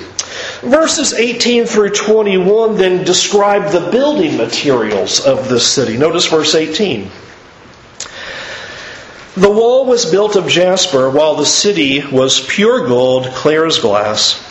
Verses 0.66 1.12
18 1.12 1.66
through 1.66 1.90
21 1.90 2.76
then 2.76 3.04
describe 3.04 3.70
the 3.70 3.88
building 3.92 4.36
materials 4.36 5.24
of 5.24 5.48
the 5.48 5.60
city. 5.60 5.96
Notice 5.96 6.26
verse 6.26 6.56
18. 6.56 7.08
The 9.36 9.50
wall 9.50 9.86
was 9.86 10.10
built 10.10 10.34
of 10.34 10.48
jasper, 10.48 11.08
while 11.08 11.36
the 11.36 11.46
city 11.46 12.04
was 12.04 12.40
pure 12.40 12.88
gold, 12.88 13.26
clear 13.26 13.64
as 13.64 13.78
glass. 13.78 14.42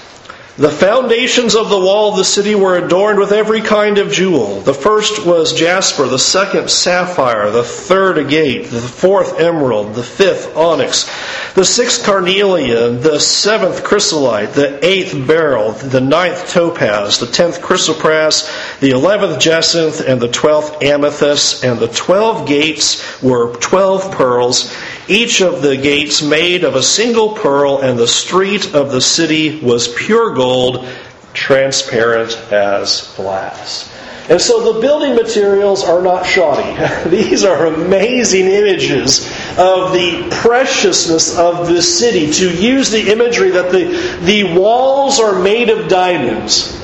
The 0.57 0.71
foundations 0.71 1.53
of 1.53 1.67
the 1.67 1.77
wall 1.77 2.11
of 2.11 2.17
the 2.17 2.23
city 2.23 2.55
were 2.55 2.77
adorned 2.77 3.19
with 3.19 3.33
every 3.33 3.59
kind 3.59 3.97
of 3.97 4.09
jewel. 4.09 4.61
The 4.61 4.73
first 4.73 5.25
was 5.25 5.51
jasper, 5.51 6.07
the 6.07 6.17
second 6.17 6.69
sapphire, 6.69 7.51
the 7.51 7.65
third 7.65 8.17
agate, 8.17 8.67
the 8.71 8.79
fourth 8.79 9.37
emerald, 9.37 9.95
the 9.95 10.03
fifth 10.03 10.55
onyx, 10.55 11.11
the 11.55 11.65
sixth 11.65 12.05
carnelian, 12.05 13.01
the 13.01 13.19
seventh 13.19 13.83
chrysolite, 13.83 14.53
the 14.53 14.79
eighth 14.81 15.27
beryl, 15.27 15.73
the 15.73 15.99
ninth 15.99 16.49
topaz, 16.49 17.19
the 17.19 17.27
tenth 17.27 17.59
chrysoprase, 17.59 18.79
the 18.79 18.91
eleventh 18.91 19.41
jacinth, 19.41 19.99
and 20.07 20.21
the 20.21 20.29
twelfth 20.29 20.81
amethyst. 20.81 21.65
And 21.65 21.79
the 21.79 21.89
twelve 21.89 22.47
gates 22.47 23.21
were 23.21 23.53
twelve 23.57 24.09
pearls 24.13 24.73
each 25.07 25.41
of 25.41 25.61
the 25.61 25.77
gates 25.77 26.21
made 26.21 26.63
of 26.63 26.75
a 26.75 26.83
single 26.83 27.33
pearl, 27.33 27.79
and 27.79 27.97
the 27.97 28.07
street 28.07 28.73
of 28.73 28.91
the 28.91 29.01
city 29.01 29.59
was 29.59 29.87
pure 29.87 30.33
gold, 30.33 30.87
transparent 31.33 32.37
as 32.51 33.13
glass. 33.15 33.91
And 34.27 34.41
so 34.41 34.73
the 34.73 34.79
building 34.79 35.13
materials 35.13 35.83
are 35.83 36.01
not 36.01 36.25
shoddy. 36.25 37.09
These 37.09 37.43
are 37.43 37.67
amazing 37.67 38.47
images 38.47 39.27
of 39.57 39.93
the 39.93 40.27
preciousness 40.41 41.37
of 41.37 41.67
this 41.67 41.99
city. 41.99 42.31
To 42.31 42.51
use 42.51 42.89
the 42.89 43.11
imagery 43.11 43.51
that 43.51 43.71
the, 43.71 44.19
the 44.25 44.57
walls 44.57 45.19
are 45.19 45.39
made 45.39 45.69
of 45.69 45.87
diamonds, 45.87 46.81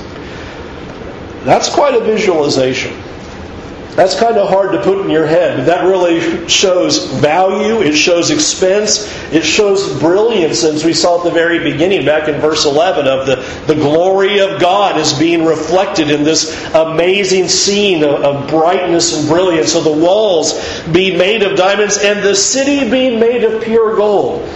that's 1.43 1.69
quite 1.69 1.95
a 1.95 2.01
visualization. 2.01 3.00
That's 3.95 4.17
kind 4.17 4.37
of 4.37 4.47
hard 4.47 4.71
to 4.71 4.81
put 4.81 5.01
in 5.01 5.09
your 5.09 5.25
head, 5.25 5.57
but 5.57 5.65
that 5.65 5.83
really 5.85 6.47
shows 6.47 7.07
value, 7.19 7.81
it 7.81 7.93
shows 7.93 8.29
expense, 8.31 9.11
it 9.33 9.43
shows 9.43 9.99
brilliance, 9.99 10.63
as 10.63 10.85
we 10.85 10.93
saw 10.93 11.17
at 11.17 11.25
the 11.25 11.31
very 11.31 11.59
beginning, 11.59 12.05
back 12.05 12.29
in 12.29 12.39
verse 12.39 12.65
11, 12.65 13.05
of 13.05 13.27
the, 13.27 13.35
the 13.67 13.75
glory 13.75 14.39
of 14.39 14.61
God 14.61 14.97
is 14.97 15.11
being 15.19 15.43
reflected 15.43 16.09
in 16.09 16.23
this 16.23 16.55
amazing 16.73 17.49
scene 17.49 18.01
of, 18.05 18.21
of 18.21 18.49
brightness 18.49 19.17
and 19.17 19.27
brilliance. 19.27 19.73
So 19.73 19.81
the 19.81 19.91
walls 19.91 20.53
being 20.93 21.17
made 21.17 21.43
of 21.43 21.57
diamonds 21.57 21.97
and 21.97 22.23
the 22.23 22.35
city 22.35 22.89
being 22.89 23.19
made 23.19 23.43
of 23.43 23.61
pure 23.61 23.97
gold. 23.97 24.47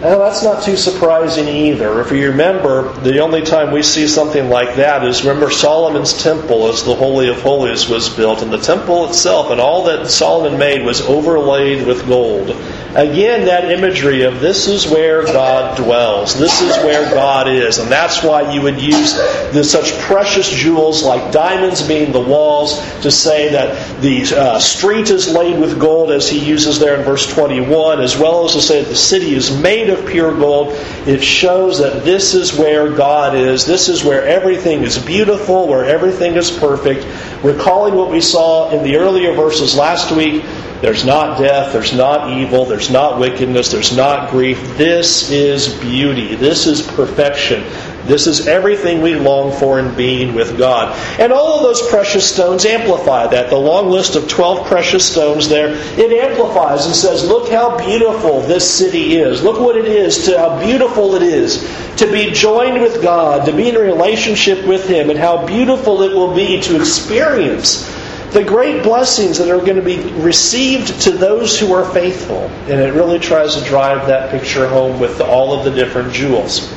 Well, 0.00 0.20
that's 0.20 0.44
not 0.44 0.62
too 0.62 0.76
surprising 0.76 1.48
either. 1.48 2.00
If 2.00 2.12
you 2.12 2.30
remember, 2.30 2.92
the 3.00 3.18
only 3.18 3.42
time 3.42 3.72
we 3.72 3.82
see 3.82 4.06
something 4.06 4.48
like 4.48 4.76
that 4.76 5.04
is 5.04 5.24
remember 5.24 5.50
Solomon's 5.50 6.22
temple 6.22 6.68
as 6.68 6.84
the 6.84 6.94
Holy 6.94 7.28
of 7.28 7.42
Holies 7.42 7.88
was 7.88 8.08
built, 8.08 8.40
and 8.40 8.52
the 8.52 8.58
temple 8.58 9.08
itself 9.08 9.50
and 9.50 9.60
all 9.60 9.84
that 9.84 10.06
Solomon 10.06 10.56
made 10.56 10.84
was 10.84 11.00
overlaid 11.00 11.84
with 11.84 12.06
gold. 12.06 12.50
Again, 12.94 13.44
that 13.44 13.70
imagery 13.70 14.22
of 14.22 14.40
this 14.40 14.66
is 14.66 14.86
where 14.86 15.22
God 15.22 15.76
dwells, 15.76 16.38
this 16.38 16.62
is 16.62 16.74
where 16.78 17.04
God 17.12 17.46
is, 17.46 17.78
and 17.78 17.90
that's 17.90 18.22
why 18.22 18.54
you 18.54 18.62
would 18.62 18.80
use 18.80 19.12
the, 19.52 19.62
such 19.62 19.92
precious 20.00 20.48
jewels 20.48 21.02
like 21.02 21.30
diamonds 21.30 21.86
being 21.86 22.12
the 22.12 22.20
walls 22.20 22.80
to 23.02 23.10
say 23.10 23.50
that 23.52 24.00
the 24.00 24.24
uh, 24.34 24.58
street 24.58 25.10
is 25.10 25.30
laid 25.30 25.60
with 25.60 25.78
gold, 25.78 26.10
as 26.10 26.30
he 26.30 26.38
uses 26.38 26.78
there 26.78 26.96
in 26.96 27.04
verse 27.04 27.30
21, 27.30 28.00
as 28.00 28.16
well 28.16 28.46
as 28.46 28.54
to 28.54 28.62
say 28.62 28.82
that 28.82 28.88
the 28.88 28.96
city 28.96 29.34
is 29.34 29.54
made 29.60 29.90
of 29.90 30.06
pure 30.06 30.34
gold. 30.34 30.68
It 31.06 31.22
shows 31.22 31.78
that 31.80 32.04
this 32.04 32.32
is 32.32 32.54
where 32.54 32.90
God 32.90 33.36
is. 33.36 33.66
This 33.66 33.90
is 33.90 34.02
where 34.02 34.24
everything 34.24 34.82
is 34.82 34.98
beautiful, 34.98 35.68
where 35.68 35.84
everything 35.84 36.36
is 36.36 36.50
perfect. 36.50 37.06
Recalling 37.44 37.94
what 37.94 38.10
we 38.10 38.22
saw 38.22 38.70
in 38.70 38.82
the 38.82 38.96
earlier 38.96 39.34
verses 39.34 39.76
last 39.76 40.10
week, 40.10 40.42
there's 40.80 41.04
not 41.04 41.38
death, 41.38 41.72
there's 41.72 41.92
not 41.92 42.38
evil, 42.38 42.64
there's 42.64 42.77
not 42.86 43.18
wickedness, 43.18 43.72
there's 43.72 43.96
not 43.96 44.30
grief. 44.30 44.58
This 44.76 45.30
is 45.30 45.74
beauty. 45.80 46.36
This 46.36 46.66
is 46.66 46.80
perfection. 46.82 47.64
This 48.04 48.26
is 48.26 48.46
everything 48.46 49.02
we 49.02 49.16
long 49.16 49.52
for 49.52 49.78
in 49.78 49.94
being 49.94 50.34
with 50.34 50.56
God. 50.56 50.96
And 51.20 51.32
all 51.32 51.56
of 51.56 51.62
those 51.62 51.86
precious 51.88 52.32
stones 52.32 52.64
amplify 52.64 53.26
that. 53.26 53.50
The 53.50 53.56
long 53.56 53.90
list 53.90 54.16
of 54.16 54.28
12 54.28 54.66
precious 54.66 55.10
stones 55.10 55.48
there, 55.48 55.70
it 55.98 56.12
amplifies 56.12 56.86
and 56.86 56.94
says, 56.94 57.26
Look 57.26 57.50
how 57.50 57.76
beautiful 57.76 58.40
this 58.40 58.68
city 58.72 59.16
is. 59.16 59.42
Look 59.42 59.60
what 59.60 59.76
it 59.76 59.84
is, 59.84 60.24
to 60.26 60.38
how 60.38 60.58
beautiful 60.58 61.16
it 61.16 61.22
is 61.22 61.68
to 61.98 62.10
be 62.10 62.30
joined 62.30 62.80
with 62.80 63.02
God, 63.02 63.44
to 63.46 63.52
be 63.52 63.68
in 63.68 63.76
a 63.76 63.80
relationship 63.80 64.64
with 64.64 64.88
Him, 64.88 65.10
and 65.10 65.18
how 65.18 65.44
beautiful 65.44 66.02
it 66.02 66.14
will 66.14 66.32
be 66.32 66.60
to 66.62 66.76
experience 66.76 67.92
the 68.32 68.44
great 68.44 68.82
blessings 68.82 69.38
that 69.38 69.48
are 69.48 69.58
going 69.58 69.76
to 69.76 69.82
be 69.82 70.00
received 70.20 71.00
to 71.02 71.12
those 71.12 71.58
who 71.58 71.72
are 71.72 71.90
faithful. 71.92 72.42
And 72.68 72.80
it 72.80 72.92
really 72.92 73.18
tries 73.18 73.54
to 73.56 73.64
drive 73.64 74.06
that 74.08 74.30
picture 74.30 74.68
home 74.68 75.00
with 75.00 75.20
all 75.20 75.58
of 75.58 75.64
the 75.64 75.70
different 75.70 76.12
jewels. 76.12 76.72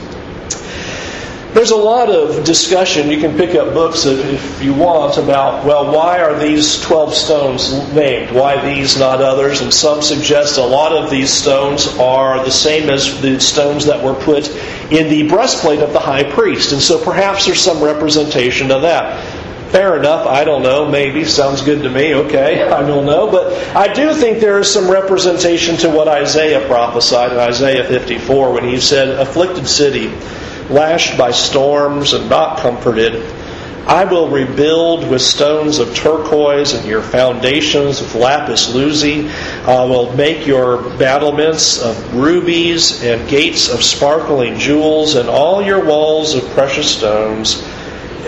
There's 1.54 1.72
a 1.72 1.76
lot 1.76 2.10
of 2.10 2.46
discussion. 2.46 3.12
You 3.12 3.20
can 3.20 3.36
pick 3.36 3.56
up 3.56 3.74
books 3.74 4.06
if 4.06 4.64
you 4.64 4.74
want 4.74 5.18
about, 5.18 5.66
well, 5.66 5.94
why 5.94 6.22
are 6.22 6.40
these 6.40 6.80
12 6.80 7.14
stones 7.14 7.74
named? 7.92 8.32
Why 8.32 8.64
these, 8.74 8.98
not 8.98 9.22
others? 9.22 9.60
And 9.60 9.74
some 9.74 10.02
suggest 10.02 10.58
a 10.58 10.64
lot 10.64 10.94
of 10.94 11.12
these 11.12 11.30
stones 11.30 11.90
are 11.98 12.42
the 12.46 12.52
same 12.52 12.90
as 12.90 13.20
the 13.22 13.42
stones 13.42 13.86
that 13.88 14.02
were 14.02 14.14
put 14.14 14.48
in 14.92 15.10
the 15.10 15.28
breastplate 15.28 15.82
of 15.82 15.92
the 15.92 16.00
high 16.00 16.24
priest. 16.24 16.72
And 16.72 16.82
so 16.82 17.04
perhaps 17.04 17.46
there's 17.46 17.60
some 17.60 17.84
representation 17.84 18.72
of 18.72 18.84
that. 18.84 19.31
Fair 19.71 19.97
enough. 19.97 20.27
I 20.27 20.43
don't 20.43 20.63
know. 20.63 20.89
Maybe. 20.89 21.23
Sounds 21.23 21.62
good 21.62 21.84
to 21.84 21.89
me. 21.89 22.13
Okay. 22.13 22.62
I 22.69 22.86
don't 22.86 23.05
know. 23.05 23.31
But 23.31 23.53
I 23.75 23.93
do 23.93 24.13
think 24.13 24.39
there 24.39 24.60
is 24.60 24.71
some 24.71 24.91
representation 24.91 25.77
to 25.77 25.89
what 25.89 26.10
Isaiah 26.10 26.65
prophesied 26.67 27.31
in 27.31 27.39
Isaiah 27.39 27.86
54 27.86 28.51
when 28.53 28.65
he 28.65 28.79
said, 28.81 29.10
Afflicted 29.19 29.67
city 29.67 30.10
lashed 30.69 31.17
by 31.17 31.31
storms 31.31 32.13
and 32.13 32.29
not 32.29 32.60
comforted. 32.60 33.23
I 33.88 34.05
will 34.05 34.29
rebuild 34.29 35.10
with 35.10 35.21
stones 35.21 35.79
of 35.79 35.95
turquoise 35.95 36.73
and 36.73 36.86
your 36.86 37.01
foundations 37.01 37.99
with 37.99 38.13
lapis 38.13 38.73
lazuli. 38.73 39.29
I 39.29 39.84
will 39.86 40.15
make 40.15 40.45
your 40.45 40.84
battlements 40.97 41.81
of 41.81 42.13
rubies 42.13 43.03
and 43.03 43.27
gates 43.27 43.69
of 43.69 43.84
sparkling 43.84 44.60
jewels 44.60 45.15
and 45.15 45.27
all 45.27 45.63
your 45.63 45.84
walls 45.84 46.36
of 46.36 46.47
precious 46.51 46.95
stones. 46.95 47.63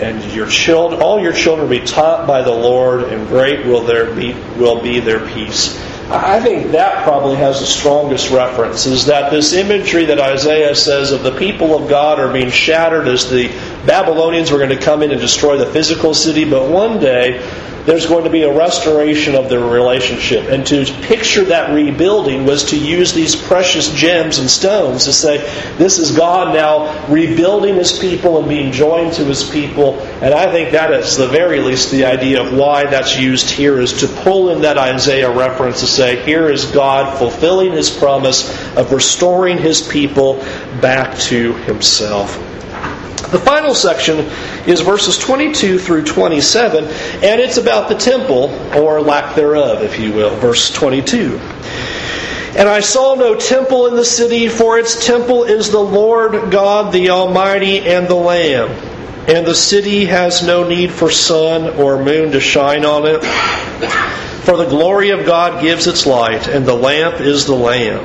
And 0.02 0.24
your 0.32 0.48
children, 0.48 1.00
all 1.00 1.20
your 1.20 1.32
children 1.32 1.68
will 1.68 1.78
be 1.78 1.86
taught 1.86 2.26
by 2.26 2.42
the 2.42 2.52
Lord, 2.52 3.04
and 3.04 3.28
great 3.28 3.64
will 3.64 3.82
there 3.82 4.12
be 4.12 4.32
will 4.58 4.82
be 4.82 5.00
their 5.00 5.26
peace. 5.28 5.80
I 6.10 6.38
think 6.40 6.72
that 6.72 7.02
probably 7.02 7.36
has 7.36 7.60
the 7.60 7.66
strongest 7.66 8.30
reference 8.30 8.84
is 8.84 9.06
that 9.06 9.30
this 9.30 9.54
imagery 9.54 10.04
that 10.06 10.20
Isaiah 10.20 10.74
says 10.74 11.12
of 11.12 11.22
the 11.22 11.32
people 11.32 11.74
of 11.74 11.88
God 11.88 12.20
are 12.20 12.30
being 12.30 12.50
shattered 12.50 13.08
as 13.08 13.30
the 13.30 13.48
Babylonians 13.86 14.50
were 14.50 14.58
going 14.58 14.70
to 14.70 14.76
come 14.76 15.02
in 15.02 15.12
and 15.12 15.20
destroy 15.20 15.56
the 15.56 15.66
physical 15.66 16.12
city, 16.12 16.44
but 16.44 16.68
one 16.68 17.00
day 17.00 17.38
there's 17.86 18.06
going 18.06 18.24
to 18.24 18.30
be 18.30 18.42
a 18.42 18.52
restoration 18.52 19.34
of 19.34 19.48
their 19.48 19.64
relationship. 19.64 20.48
And 20.48 20.66
to 20.68 20.84
picture 21.02 21.44
that 21.44 21.74
rebuilding 21.74 22.46
was 22.46 22.64
to 22.70 22.78
use 22.78 23.12
these 23.12 23.36
precious 23.36 23.92
gems 23.94 24.38
and 24.38 24.48
stones 24.48 25.04
to 25.04 25.12
say, 25.12 25.38
this 25.76 25.98
is 25.98 26.16
God 26.16 26.54
now 26.54 27.06
rebuilding 27.08 27.74
his 27.74 27.98
people 27.98 28.38
and 28.38 28.48
being 28.48 28.72
joined 28.72 29.12
to 29.14 29.24
his 29.24 29.48
people. 29.48 30.00
And 30.22 30.32
I 30.32 30.50
think 30.50 30.72
that 30.72 30.92
is 30.92 31.16
the 31.16 31.28
very 31.28 31.60
least 31.60 31.90
the 31.90 32.06
idea 32.06 32.42
of 32.42 32.56
why 32.56 32.84
that's 32.84 33.18
used 33.18 33.50
here 33.50 33.78
is 33.80 34.00
to 34.00 34.08
pull 34.08 34.50
in 34.50 34.62
that 34.62 34.78
Isaiah 34.78 35.30
reference 35.30 35.80
to 35.80 35.86
say, 35.86 36.24
here 36.24 36.48
is 36.48 36.64
God 36.66 37.18
fulfilling 37.18 37.72
his 37.72 37.90
promise 37.90 38.48
of 38.76 38.92
restoring 38.92 39.58
his 39.58 39.82
people 39.86 40.36
back 40.80 41.18
to 41.18 41.52
himself. 41.64 42.53
The 43.30 43.38
final 43.38 43.74
section 43.74 44.18
is 44.68 44.80
verses 44.80 45.18
22 45.18 45.78
through 45.78 46.04
27, 46.04 46.84
and 46.84 47.40
it's 47.40 47.56
about 47.56 47.88
the 47.88 47.94
temple, 47.94 48.50
or 48.76 49.00
lack 49.00 49.34
thereof, 49.34 49.82
if 49.82 49.98
you 49.98 50.12
will. 50.12 50.34
Verse 50.36 50.70
22. 50.72 51.38
And 52.56 52.68
I 52.68 52.80
saw 52.80 53.16
no 53.16 53.34
temple 53.34 53.88
in 53.88 53.96
the 53.96 54.04
city, 54.04 54.48
for 54.48 54.78
its 54.78 55.04
temple 55.04 55.42
is 55.44 55.70
the 55.70 55.80
Lord 55.80 56.52
God, 56.52 56.92
the 56.92 57.10
Almighty, 57.10 57.80
and 57.80 58.06
the 58.06 58.14
Lamb. 58.14 58.70
And 59.26 59.44
the 59.44 59.54
city 59.54 60.04
has 60.04 60.46
no 60.46 60.68
need 60.68 60.92
for 60.92 61.10
sun 61.10 61.80
or 61.80 62.04
moon 62.04 62.30
to 62.32 62.40
shine 62.40 62.84
on 62.84 63.06
it. 63.06 63.24
For 64.44 64.56
the 64.56 64.66
glory 64.66 65.10
of 65.10 65.24
God 65.26 65.62
gives 65.62 65.86
its 65.86 66.06
light, 66.06 66.46
and 66.46 66.66
the 66.66 66.74
lamp 66.74 67.20
is 67.20 67.46
the 67.46 67.54
Lamb. 67.54 68.04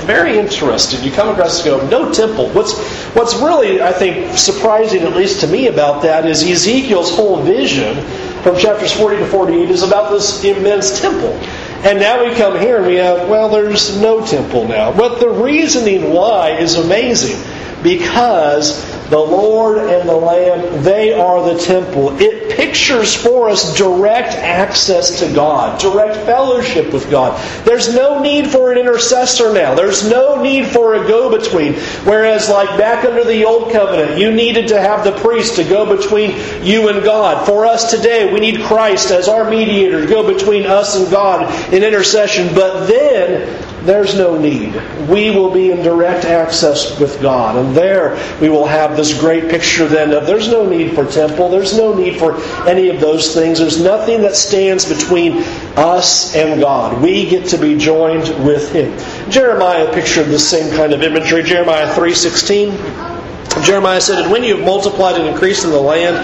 very 0.00 0.38
interesting. 0.38 1.02
You 1.02 1.10
come 1.10 1.28
across 1.28 1.64
and 1.64 1.80
go, 1.80 1.88
no 1.88 2.12
temple. 2.12 2.48
What's 2.50 2.78
what's 3.14 3.34
really, 3.36 3.80
I 3.82 3.92
think, 3.92 4.36
surprising, 4.36 5.02
at 5.02 5.14
least 5.14 5.40
to 5.40 5.46
me, 5.46 5.68
about 5.68 6.02
that 6.02 6.26
is 6.26 6.42
Ezekiel's 6.42 7.14
whole 7.14 7.42
vision 7.42 8.04
from 8.42 8.56
chapters 8.56 8.92
40 8.92 9.18
to 9.18 9.26
48 9.26 9.70
is 9.70 9.82
about 9.82 10.10
this 10.10 10.44
immense 10.44 11.00
temple. 11.00 11.32
And 11.84 12.00
now 12.00 12.24
we 12.24 12.34
come 12.34 12.58
here 12.58 12.78
and 12.78 12.86
we 12.86 12.96
have, 12.96 13.28
well, 13.28 13.48
there's 13.48 14.00
no 14.00 14.24
temple 14.26 14.66
now. 14.66 14.90
But 14.96 15.20
the 15.20 15.28
reasoning 15.28 16.12
why 16.12 16.50
is 16.58 16.76
amazing. 16.76 17.40
Because 17.82 18.97
the 19.10 19.18
Lord 19.18 19.78
and 19.78 20.08
the 20.08 20.16
Lamb, 20.16 20.82
they 20.82 21.12
are 21.12 21.42
the 21.42 21.60
temple. 21.60 22.20
It 22.20 22.50
pictures 22.50 23.14
for 23.14 23.48
us 23.48 23.76
direct 23.76 24.32
access 24.32 25.20
to 25.20 25.34
God, 25.34 25.80
direct 25.80 26.16
fellowship 26.26 26.92
with 26.92 27.10
God. 27.10 27.38
There's 27.64 27.94
no 27.94 28.20
need 28.20 28.48
for 28.48 28.72
an 28.72 28.78
intercessor 28.78 29.52
now. 29.52 29.74
There's 29.74 30.08
no 30.08 30.42
need 30.42 30.66
for 30.66 30.94
a 30.94 31.06
go 31.06 31.30
between. 31.30 31.74
Whereas, 32.04 32.48
like 32.48 32.78
back 32.78 33.04
under 33.04 33.24
the 33.24 33.44
Old 33.44 33.72
Covenant, 33.72 34.18
you 34.18 34.30
needed 34.30 34.68
to 34.68 34.80
have 34.80 35.04
the 35.04 35.12
priest 35.20 35.56
to 35.56 35.64
go 35.64 35.96
between 35.96 36.30
you 36.62 36.88
and 36.88 37.02
God. 37.02 37.46
For 37.46 37.64
us 37.64 37.90
today, 37.90 38.32
we 38.32 38.40
need 38.40 38.62
Christ 38.62 39.10
as 39.10 39.28
our 39.28 39.48
mediator 39.48 40.02
to 40.02 40.06
go 40.06 40.26
between 40.26 40.66
us 40.66 40.96
and 40.96 41.10
God 41.10 41.72
in 41.72 41.82
intercession. 41.82 42.54
But 42.54 42.86
then, 42.86 43.67
there's 43.84 44.14
no 44.14 44.38
need. 44.38 44.74
We 45.08 45.30
will 45.30 45.50
be 45.50 45.70
in 45.70 45.82
direct 45.82 46.24
access 46.24 46.98
with 46.98 47.20
God. 47.20 47.56
And 47.56 47.76
there 47.76 48.18
we 48.40 48.48
will 48.48 48.66
have 48.66 48.96
this 48.96 49.18
great 49.18 49.48
picture 49.48 49.86
then 49.86 50.12
of 50.12 50.26
there's 50.26 50.48
no 50.48 50.68
need 50.68 50.94
for 50.94 51.06
temple, 51.06 51.48
there's 51.48 51.76
no 51.76 51.94
need 51.94 52.18
for 52.18 52.36
any 52.68 52.88
of 52.88 53.00
those 53.00 53.34
things. 53.34 53.58
There's 53.58 53.82
nothing 53.82 54.22
that 54.22 54.36
stands 54.36 54.84
between 54.84 55.42
us 55.76 56.34
and 56.34 56.60
God. 56.60 57.02
We 57.02 57.28
get 57.28 57.46
to 57.48 57.58
be 57.58 57.76
joined 57.76 58.28
with 58.44 58.72
Him. 58.72 58.98
Jeremiah 59.30 59.92
pictured 59.92 60.24
the 60.24 60.38
same 60.38 60.74
kind 60.74 60.92
of 60.92 61.02
imagery. 61.02 61.42
Jeremiah 61.42 61.92
3.16. 61.94 63.64
Jeremiah 63.64 64.00
said, 64.00 64.22
And 64.22 64.32
when 64.32 64.44
you 64.44 64.56
have 64.56 64.64
multiplied 64.64 65.16
and 65.16 65.28
increased 65.28 65.64
in 65.64 65.70
the 65.70 65.80
land, 65.80 66.16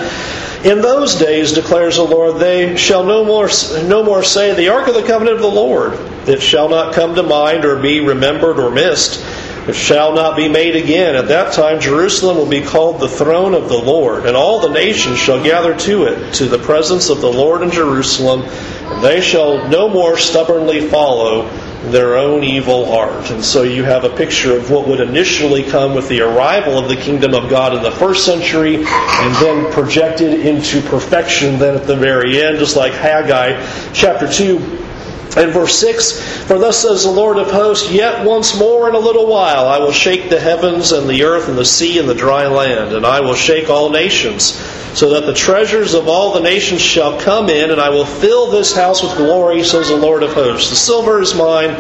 in 0.65 0.81
those 0.81 1.15
days, 1.15 1.53
declares 1.53 1.97
the 1.97 2.05
Lord, 2.05 2.41
they 2.41 2.77
shall 2.77 3.05
no 3.05 3.25
more, 3.25 3.49
no 3.85 4.03
more 4.03 4.23
say, 4.23 4.55
The 4.55 4.69
ark 4.69 4.89
of 4.89 4.95
the 4.95 5.03
covenant 5.03 5.37
of 5.37 5.43
the 5.43 5.49
Lord. 5.49 5.93
It 6.27 6.41
shall 6.41 6.69
not 6.69 6.95
come 6.95 7.15
to 7.15 7.23
mind 7.23 7.65
or 7.65 7.81
be 7.81 8.01
remembered 8.01 8.59
or 8.59 8.71
missed. 8.71 9.25
It 9.69 9.75
shall 9.75 10.15
not 10.15 10.37
be 10.37 10.49
made 10.49 10.77
again. 10.77 11.17
At 11.17 11.29
that 11.29 11.55
time, 11.55 11.81
Jerusalem 11.81 12.37
will 12.37 12.49
be 12.49 12.61
called 12.61 13.01
the 13.01 13.09
throne 13.09 13.55
of 13.55 13.69
the 13.71 13.79
Lord, 13.79 14.27
and 14.27 14.37
all 14.37 14.61
the 14.61 14.69
nations 14.69 15.19
shall 15.19 15.43
gather 15.43 15.75
to 15.81 16.05
it, 16.05 16.35
to 16.35 16.47
the 16.47 16.59
presence 16.59 17.09
of 17.09 17.23
the 17.23 17.33
Lord 17.33 17.63
in 17.63 17.71
Jerusalem, 17.71 18.43
and 18.43 19.03
they 19.03 19.23
shall 19.23 19.69
no 19.69 19.89
more 19.89 20.19
stubbornly 20.19 20.89
follow 20.89 21.49
their 21.91 22.17
own 22.17 22.45
evil 22.45 22.87
heart. 22.87 23.31
And 23.31 23.45
so 23.45 23.63
you 23.63 23.85
have 23.85 24.05
a 24.05 24.11
picture 24.15 24.57
of 24.57 24.71
what 24.71 24.87
would 24.87 25.01
initially 25.01 25.63
come 25.63 25.95
with 25.95 26.09
the 26.09 26.21
arrival 26.23 26.79
of 26.79 26.89
the 26.89 26.97
kingdom 26.97 27.35
of 27.35 27.51
God 27.51 27.75
in 27.75 27.83
the 27.83 27.91
first 27.91 28.25
century 28.25 28.77
and 28.77 29.35
then 29.37 29.73
projected 29.73 30.41
into 30.41 30.81
perfection 30.83 31.59
then 31.59 31.75
at 31.75 31.87
the 31.87 31.97
very 31.97 32.43
end, 32.43 32.59
just 32.59 32.77
like 32.77 32.93
Haggai 32.93 33.93
chapter 33.93 34.31
2 34.31 34.84
and 35.37 35.53
verse 35.53 35.79
6 35.79 36.45
For 36.47 36.59
thus 36.59 36.83
says 36.83 37.05
the 37.05 37.11
Lord 37.11 37.39
of 37.39 37.51
hosts, 37.51 37.91
Yet 37.91 38.25
once 38.25 38.59
more 38.59 38.89
in 38.89 38.95
a 38.95 38.99
little 38.99 39.27
while 39.27 39.67
I 39.67 39.79
will 39.79 39.93
shake 39.93 40.31
the 40.31 40.41
heavens 40.41 40.93
and 40.93 41.09
the 41.09 41.25
earth 41.25 41.49
and 41.49 41.59
the 41.59 41.65
sea 41.65 41.99
and 41.99 42.09
the 42.09 42.15
dry 42.15 42.47
land, 42.47 42.95
and 42.95 43.05
I 43.05 43.21
will 43.21 43.35
shake 43.35 43.69
all 43.69 43.91
nations 43.91 44.61
so 44.95 45.11
that 45.11 45.27
the 45.27 45.35
treasures 45.35 45.93
of 45.95 46.09
all 46.09 46.33
the 46.33 46.41
nations 46.41 46.81
shall 46.81 47.21
come 47.21 47.51
in, 47.51 47.71
and 47.71 47.81
I 47.81 47.89
will 47.89 48.07
fill 48.07 48.51
this 48.51 48.75
house 48.75 49.03
with 49.03 49.17
glory, 49.17 49.65
says 49.65 49.89
the 49.89 49.97
Lord 49.97 50.23
of 50.23 50.33
hosts. 50.33 50.71
The 50.71 50.77
silver 50.77 51.21
is 51.21 51.35
mine, 51.35 51.75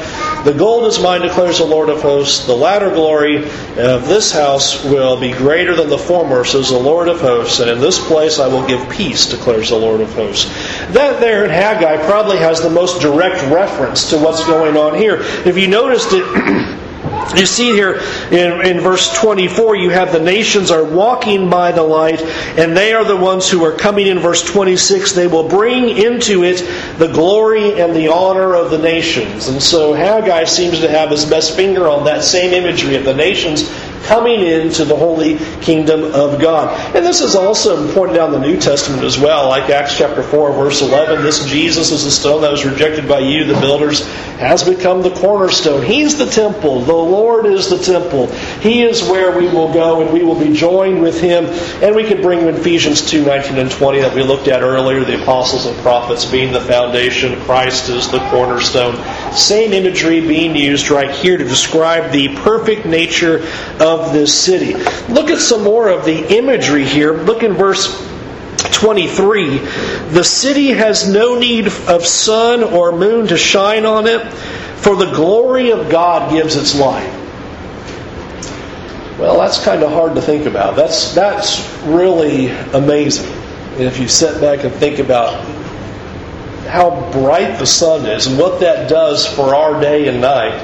the 0.44 0.54
gold 0.56 0.86
is 0.86 0.98
mine, 0.98 1.22
declares 1.22 1.58
the 1.58 1.64
Lord 1.64 1.88
of 1.88 2.02
hosts. 2.02 2.44
The 2.44 2.56
latter 2.56 2.90
glory 2.90 3.36
of 3.36 4.08
this 4.08 4.32
house 4.32 4.84
will 4.84 5.18
be 5.18 5.32
greater 5.32 5.76
than 5.76 5.88
the 5.88 5.98
former, 5.98 6.44
says 6.44 6.70
the 6.70 6.78
Lord 6.78 7.08
of 7.08 7.20
hosts, 7.20 7.60
and 7.60 7.70
in 7.70 7.78
this 7.78 8.04
place 8.04 8.40
I 8.40 8.48
will 8.48 8.66
give 8.66 8.90
peace, 8.90 9.26
declares 9.26 9.70
the 9.70 9.76
Lord 9.76 10.00
of 10.00 10.12
hosts. 10.14 10.46
That 10.92 11.20
there 11.20 11.44
in 11.44 11.50
Haggai 11.50 12.04
probably 12.06 12.38
has 12.38 12.60
the 12.60 12.70
most 12.70 13.00
direct 13.00 13.43
reference 13.52 14.10
to 14.10 14.18
what's 14.18 14.44
going 14.44 14.76
on 14.76 14.96
here. 14.96 15.18
If 15.20 15.56
you 15.56 15.68
noticed 15.68 16.08
it, 16.12 16.80
You 17.36 17.46
see 17.46 17.72
here 17.72 18.00
in, 18.30 18.64
in 18.64 18.80
verse 18.80 19.12
24, 19.18 19.76
you 19.76 19.90
have 19.90 20.12
the 20.12 20.20
nations 20.20 20.70
are 20.70 20.84
walking 20.84 21.50
by 21.50 21.72
the 21.72 21.82
light, 21.82 22.22
and 22.22 22.76
they 22.76 22.92
are 22.92 23.04
the 23.04 23.16
ones 23.16 23.50
who 23.50 23.64
are 23.64 23.72
coming 23.72 24.06
in 24.06 24.20
verse 24.20 24.44
26. 24.44 25.12
They 25.12 25.26
will 25.26 25.48
bring 25.48 25.88
into 25.88 26.44
it 26.44 26.58
the 26.98 27.08
glory 27.08 27.80
and 27.80 27.94
the 27.94 28.08
honor 28.08 28.54
of 28.54 28.70
the 28.70 28.78
nations. 28.78 29.48
And 29.48 29.60
so 29.60 29.94
Haggai 29.94 30.44
seems 30.44 30.80
to 30.80 30.88
have 30.88 31.10
his 31.10 31.24
best 31.24 31.56
finger 31.56 31.88
on 31.88 32.04
that 32.04 32.22
same 32.22 32.52
imagery 32.52 32.94
of 32.94 33.04
the 33.04 33.14
nations 33.14 33.68
coming 34.04 34.40
into 34.40 34.84
the 34.84 34.96
holy 34.96 35.38
kingdom 35.60 36.04
of 36.14 36.40
God. 36.40 36.94
And 36.94 37.04
this 37.04 37.20
is 37.20 37.34
also 37.34 37.92
pointed 37.94 38.18
out 38.18 38.32
in 38.32 38.40
the 38.40 38.46
New 38.46 38.60
Testament 38.60 39.02
as 39.02 39.18
well, 39.18 39.48
like 39.48 39.70
Acts 39.70 39.96
chapter 39.96 40.22
4, 40.22 40.52
verse 40.52 40.82
11. 40.82 41.22
This 41.22 41.44
Jesus 41.46 41.90
is 41.90 42.04
the 42.04 42.10
stone 42.10 42.42
that 42.42 42.50
was 42.50 42.64
rejected 42.64 43.08
by 43.08 43.20
you, 43.20 43.44
the 43.44 43.60
builders, 43.60 44.06
has 44.38 44.64
become 44.64 45.02
the 45.02 45.10
cornerstone. 45.10 45.84
He's 45.84 46.18
the 46.18 46.26
temple. 46.26 46.80
The 46.80 46.92
Lord 46.92 47.46
is 47.46 47.70
the 47.70 47.78
temple. 47.78 48.28
He 48.64 48.82
is 48.82 49.02
where 49.02 49.36
we 49.36 49.46
will 49.46 49.70
go 49.74 50.00
and 50.00 50.10
we 50.10 50.22
will 50.22 50.38
be 50.38 50.54
joined 50.54 51.02
with 51.02 51.20
Him. 51.20 51.44
And 51.84 51.94
we 51.94 52.02
could 52.02 52.22
bring 52.22 52.48
Ephesians 52.48 53.02
2, 53.02 53.22
19 53.22 53.58
and 53.58 53.70
20 53.70 54.00
that 54.00 54.14
we 54.14 54.22
looked 54.22 54.48
at 54.48 54.62
earlier, 54.62 55.04
the 55.04 55.22
apostles 55.22 55.66
and 55.66 55.76
prophets 55.82 56.24
being 56.24 56.50
the 56.50 56.62
foundation, 56.62 57.38
Christ 57.42 57.90
is 57.90 58.10
the 58.10 58.20
cornerstone. 58.30 58.96
Same 59.34 59.74
imagery 59.74 60.26
being 60.26 60.56
used 60.56 60.88
right 60.88 61.10
here 61.10 61.36
to 61.36 61.44
describe 61.44 62.10
the 62.10 62.34
perfect 62.36 62.86
nature 62.86 63.46
of 63.80 64.14
this 64.14 64.32
city. 64.32 64.72
Look 65.12 65.28
at 65.28 65.40
some 65.40 65.62
more 65.62 65.90
of 65.90 66.06
the 66.06 66.34
imagery 66.34 66.86
here. 66.86 67.12
Look 67.12 67.42
in 67.42 67.52
verse 67.52 68.00
23. 68.72 69.58
The 69.58 70.24
city 70.24 70.68
has 70.68 71.06
no 71.06 71.38
need 71.38 71.66
of 71.66 72.06
sun 72.06 72.64
or 72.64 72.92
moon 72.92 73.26
to 73.26 73.36
shine 73.36 73.84
on 73.84 74.06
it, 74.06 74.26
for 74.78 74.96
the 74.96 75.12
glory 75.12 75.70
of 75.70 75.90
God 75.90 76.32
gives 76.32 76.56
its 76.56 76.74
light. 76.74 77.23
Well, 79.18 79.38
that's 79.38 79.62
kind 79.64 79.84
of 79.84 79.92
hard 79.92 80.16
to 80.16 80.20
think 80.20 80.46
about. 80.46 80.74
That's, 80.74 81.14
that's 81.14 81.68
really 81.84 82.48
amazing. 82.48 83.30
if 83.78 84.00
you 84.00 84.08
sit 84.08 84.40
back 84.40 84.64
and 84.64 84.74
think 84.74 84.98
about 84.98 85.44
how 86.66 87.10
bright 87.12 87.60
the 87.60 87.66
sun 87.66 88.06
is 88.06 88.26
and 88.26 88.36
what 88.36 88.58
that 88.60 88.88
does 88.88 89.24
for 89.24 89.54
our 89.54 89.80
day 89.80 90.08
and 90.08 90.20
night, 90.20 90.58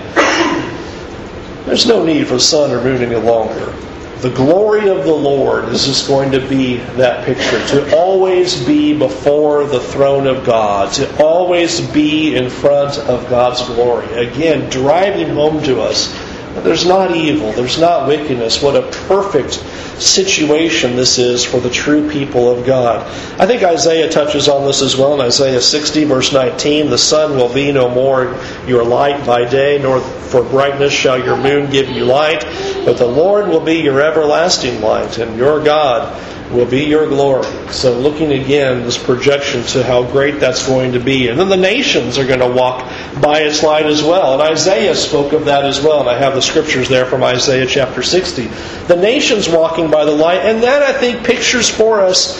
there's 1.66 1.86
no 1.86 2.04
need 2.04 2.26
for 2.26 2.40
sun 2.40 2.72
or 2.72 2.82
moon 2.82 3.02
any 3.02 3.14
longer. 3.14 3.72
The 4.20 4.30
glory 4.30 4.88
of 4.90 5.04
the 5.04 5.14
Lord 5.14 5.68
is 5.68 5.86
just 5.86 6.08
going 6.08 6.32
to 6.32 6.46
be 6.46 6.76
that 6.96 7.24
picture. 7.24 7.64
To 7.68 7.96
always 7.96 8.66
be 8.66 8.98
before 8.98 9.64
the 9.64 9.80
throne 9.80 10.26
of 10.26 10.44
God, 10.44 10.92
to 10.94 11.24
always 11.24 11.80
be 11.80 12.34
in 12.34 12.50
front 12.50 12.98
of 12.98 13.30
God's 13.30 13.62
glory. 13.62 14.12
Again, 14.12 14.68
driving 14.68 15.30
home 15.30 15.62
to 15.62 15.80
us 15.80 16.12
there's 16.54 16.86
not 16.86 17.14
evil, 17.14 17.52
there's 17.52 17.78
not 17.78 18.08
wickedness. 18.08 18.62
What 18.62 18.76
a 18.76 18.82
perfect 19.06 19.54
situation 20.00 20.96
this 20.96 21.18
is 21.18 21.44
for 21.44 21.60
the 21.60 21.70
true 21.70 22.10
people 22.10 22.50
of 22.50 22.66
God. 22.66 23.06
I 23.38 23.46
think 23.46 23.62
Isaiah 23.62 24.10
touches 24.10 24.48
on 24.48 24.66
this 24.66 24.82
as 24.82 24.96
well 24.96 25.14
in 25.14 25.20
Isaiah 25.20 25.60
60, 25.60 26.04
verse 26.04 26.32
19. 26.32 26.90
The 26.90 26.98
sun 26.98 27.36
will 27.36 27.52
be 27.52 27.70
no 27.70 27.88
more 27.88 28.36
your 28.66 28.84
light 28.84 29.24
by 29.24 29.48
day, 29.48 29.78
nor 29.80 30.00
for 30.00 30.42
brightness 30.42 30.92
shall 30.92 31.22
your 31.22 31.36
moon 31.36 31.70
give 31.70 31.88
you 31.88 32.04
light, 32.04 32.44
but 32.84 32.98
the 32.98 33.06
Lord 33.06 33.48
will 33.48 33.60
be 33.60 33.76
your 33.76 34.00
everlasting 34.00 34.80
light, 34.80 35.18
and 35.18 35.36
your 35.36 35.62
God 35.62 36.16
will 36.50 36.66
be 36.66 36.84
your 36.84 37.06
glory. 37.08 37.46
So, 37.70 37.98
looking 37.98 38.32
again, 38.32 38.82
this 38.82 39.02
projection 39.02 39.62
to 39.64 39.82
how 39.82 40.02
great 40.02 40.40
that's 40.40 40.66
going 40.66 40.92
to 40.92 41.00
be. 41.00 41.28
And 41.28 41.38
then 41.38 41.48
the 41.48 41.56
nations 41.56 42.18
are 42.18 42.26
going 42.26 42.40
to 42.40 42.48
walk 42.48 42.80
by 43.20 43.40
its 43.40 43.62
light 43.62 43.86
as 43.86 44.02
well. 44.02 44.34
And 44.34 44.42
Isaiah 44.42 44.94
spoke 44.94 45.32
of 45.32 45.44
that 45.46 45.64
as 45.64 45.80
well. 45.80 46.00
And 46.00 46.10
I 46.10 46.18
have 46.18 46.34
the 46.34 46.42
scriptures 46.42 46.88
there 46.88 47.06
from 47.06 47.22
Isaiah 47.22 47.66
chapter 47.66 48.02
60. 48.02 48.46
The 48.88 48.96
nations 48.96 49.48
walking 49.48 49.90
by 49.90 50.04
the 50.04 50.12
light. 50.12 50.40
And 50.40 50.62
that, 50.62 50.82
I 50.82 50.98
think, 50.98 51.24
pictures 51.24 51.68
for 51.68 52.00
us 52.00 52.38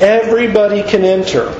everybody 0.00 0.82
can 0.82 1.04
enter. 1.04 1.50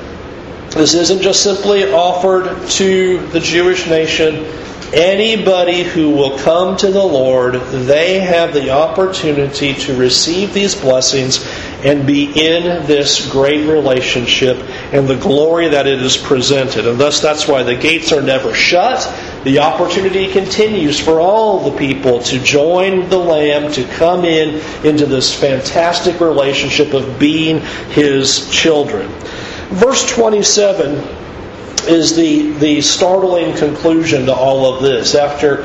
This 0.71 0.93
isn't 0.95 1.21
just 1.21 1.43
simply 1.43 1.91
offered 1.91 2.67
to 2.69 3.19
the 3.27 3.39
Jewish 3.39 3.87
nation 3.87 4.45
Anybody 4.93 5.83
who 5.83 6.09
will 6.09 6.37
come 6.39 6.75
to 6.77 6.91
the 6.91 7.03
Lord, 7.03 7.53
they 7.53 8.19
have 8.19 8.53
the 8.53 8.71
opportunity 8.71 9.73
to 9.73 9.95
receive 9.95 10.53
these 10.53 10.75
blessings 10.75 11.39
and 11.83 12.05
be 12.05 12.25
in 12.25 12.85
this 12.85 13.29
great 13.31 13.67
relationship 13.67 14.57
and 14.93 15.07
the 15.07 15.15
glory 15.15 15.69
that 15.69 15.87
it 15.87 16.01
is 16.01 16.17
presented. 16.17 16.87
And 16.87 16.99
thus, 16.99 17.21
that's 17.21 17.47
why 17.47 17.63
the 17.63 17.75
gates 17.75 18.11
are 18.11 18.21
never 18.21 18.53
shut. 18.53 19.11
The 19.43 19.59
opportunity 19.59 20.31
continues 20.31 20.99
for 20.99 21.19
all 21.19 21.71
the 21.71 21.77
people 21.77 22.21
to 22.23 22.39
join 22.39 23.09
the 23.09 23.17
Lamb, 23.17 23.71
to 23.73 23.83
come 23.95 24.25
in 24.25 24.61
into 24.85 25.05
this 25.05 25.33
fantastic 25.33 26.19
relationship 26.19 26.93
of 26.93 27.17
being 27.19 27.61
His 27.89 28.49
children. 28.51 29.07
Verse 29.69 30.07
27 30.13 30.95
is 31.87 32.15
the, 32.15 32.51
the 32.51 32.81
startling 32.81 33.55
conclusion 33.55 34.27
to 34.27 34.33
all 34.33 34.75
of 34.75 34.83
this. 34.83 35.15
After 35.15 35.63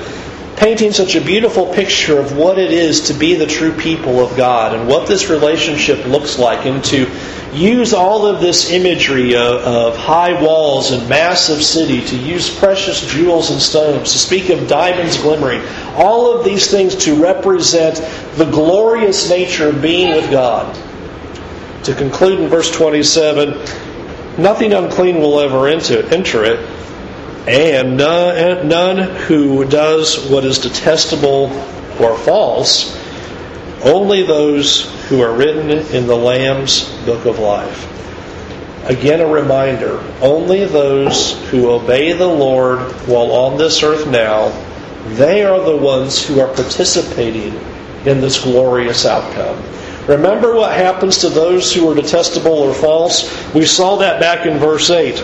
painting 0.57 0.90
such 0.90 1.14
a 1.14 1.21
beautiful 1.21 1.73
picture 1.75 2.19
of 2.19 2.37
what 2.37 2.59
it 2.59 2.73
is 2.73 3.09
to 3.09 3.14
be 3.14 3.35
the 3.35 3.47
true 3.47 3.73
people 3.73 4.21
of 4.21 4.37
God 4.37 4.75
and 4.75 4.88
what 4.88 5.07
this 5.07 5.29
relationship 5.29 6.05
looks 6.07 6.38
like, 6.38 6.64
and 6.64 6.83
to 6.85 7.11
use 7.53 7.92
all 7.92 8.27
of 8.27 8.40
this 8.40 8.71
imagery 8.71 9.35
of, 9.35 9.61
of, 9.62 9.97
high 9.97 10.40
walls 10.42 10.92
and 10.92 11.09
massive 11.09 11.62
city, 11.62 12.05
to 12.07 12.16
use 12.16 12.55
precious 12.59 13.07
jewels 13.12 13.51
and 13.51 13.61
stones, 13.61 14.12
to 14.12 14.19
speak 14.19 14.49
of 14.49 14.66
diamonds 14.66 15.19
glimmering, 15.19 15.61
all 15.95 16.37
of 16.37 16.45
these 16.45 16.71
things 16.71 16.95
to 16.97 17.14
represent 17.23 17.97
the 18.37 18.51
glorious 18.51 19.29
nature 19.29 19.69
of 19.69 19.83
being 19.83 20.14
with 20.14 20.31
God. 20.31 20.75
To 21.85 21.95
conclude 21.95 22.40
in 22.40 22.49
verse 22.49 22.71
27, 22.71 24.42
nothing 24.42 24.73
unclean 24.73 25.19
will 25.19 25.38
ever 25.38 25.69
enter 25.69 26.45
it 26.45 26.77
and 27.47 27.97
none, 27.97 28.99
who 29.27 29.65
does 29.65 30.29
what 30.29 30.45
is 30.45 30.59
detestable 30.59 31.51
or 32.01 32.19
false, 32.19 32.97
only 33.85 34.23
those 34.25 34.93
who 35.09 35.21
are 35.21 35.33
written 35.33 35.71
in 35.71 36.07
the 36.07 36.17
Lamb's 36.17 36.89
book 37.05 37.25
of 37.25 37.39
life. 37.39 37.93
Again, 38.85 39.21
a 39.21 39.27
reminder 39.27 39.99
only 40.21 40.65
those 40.65 41.33
who 41.51 41.71
obey 41.71 42.13
the 42.13 42.27
Lord 42.27 42.81
while 43.07 43.33
on 43.33 43.59
this 43.59 43.83
earth 43.83 44.07
now, 44.09 44.51
they 45.15 45.45
are 45.45 45.61
the 45.61 45.77
ones 45.77 46.25
who 46.25 46.41
are 46.41 46.53
participating 46.53 47.55
in 48.07 48.21
this 48.21 48.43
glorious 48.43 49.05
outcome. 49.07 49.63
Remember 50.09 50.55
what 50.55 50.77
happens 50.77 51.19
to 51.19 51.29
those 51.29 51.73
who 51.73 51.91
are 51.91 51.95
detestable 51.95 52.53
or 52.53 52.75
false? 52.75 53.29
We 53.55 53.65
saw 53.65 53.97
that 53.97 54.21
back 54.21 54.47
in 54.47 54.59
verse 54.59 54.91
8 54.91 55.19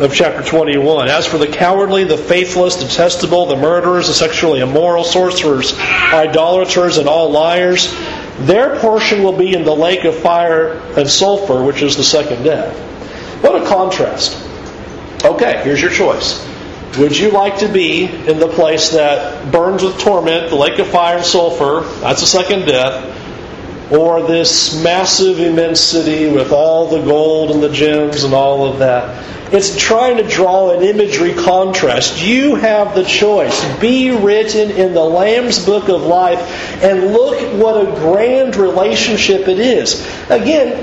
of 0.00 0.14
chapter 0.14 0.42
21. 0.42 1.08
As 1.08 1.26
for 1.26 1.38
the 1.38 1.46
cowardly, 1.46 2.04
the 2.04 2.18
faithless, 2.18 2.76
detestable, 2.76 3.46
the 3.46 3.56
murderers, 3.56 4.08
the 4.08 4.14
sexually 4.14 4.60
immoral, 4.60 5.04
sorcerers, 5.04 5.78
idolaters, 5.78 6.98
and 6.98 7.08
all 7.08 7.30
liars, 7.30 7.94
their 8.40 8.78
portion 8.80 9.22
will 9.22 9.36
be 9.36 9.54
in 9.54 9.64
the 9.64 9.74
lake 9.74 10.04
of 10.04 10.14
fire 10.14 10.72
and 10.98 11.08
sulfur, 11.08 11.64
which 11.64 11.82
is 11.82 11.96
the 11.96 12.04
second 12.04 12.42
death. 12.42 12.76
What 13.42 13.62
a 13.62 13.66
contrast. 13.66 14.42
Okay, 15.24 15.62
here's 15.64 15.80
your 15.80 15.90
choice. 15.90 16.46
Would 16.98 17.16
you 17.16 17.30
like 17.30 17.58
to 17.58 17.68
be 17.68 18.04
in 18.04 18.38
the 18.38 18.48
place 18.48 18.90
that 18.90 19.50
burns 19.50 19.82
with 19.82 19.98
torment, 19.98 20.50
the 20.50 20.56
lake 20.56 20.78
of 20.78 20.88
fire 20.88 21.16
and 21.16 21.24
sulfur? 21.24 21.80
That's 22.00 22.20
the 22.20 22.26
second 22.26 22.66
death 22.66 23.15
or 23.90 24.22
this 24.22 24.82
massive, 24.82 25.38
immense 25.38 25.80
city 25.80 26.28
with 26.32 26.52
all 26.52 26.88
the 26.88 27.02
gold 27.04 27.50
and 27.52 27.62
the 27.62 27.70
gems 27.70 28.24
and 28.24 28.34
all 28.34 28.66
of 28.66 28.78
that. 28.80 29.24
It's 29.52 29.76
trying 29.78 30.16
to 30.16 30.24
draw 30.24 30.76
an 30.76 30.82
imagery 30.82 31.32
contrast. 31.32 32.20
You 32.20 32.56
have 32.56 32.96
the 32.96 33.04
choice. 33.04 33.64
Be 33.78 34.10
written 34.10 34.72
in 34.72 34.92
the 34.92 35.04
Lamb's 35.04 35.64
Book 35.64 35.88
of 35.88 36.02
Life 36.02 36.40
and 36.82 37.12
look 37.12 37.38
what 37.62 37.80
a 37.80 37.92
grand 38.00 38.56
relationship 38.56 39.46
it 39.46 39.60
is. 39.60 40.04
Again, 40.30 40.74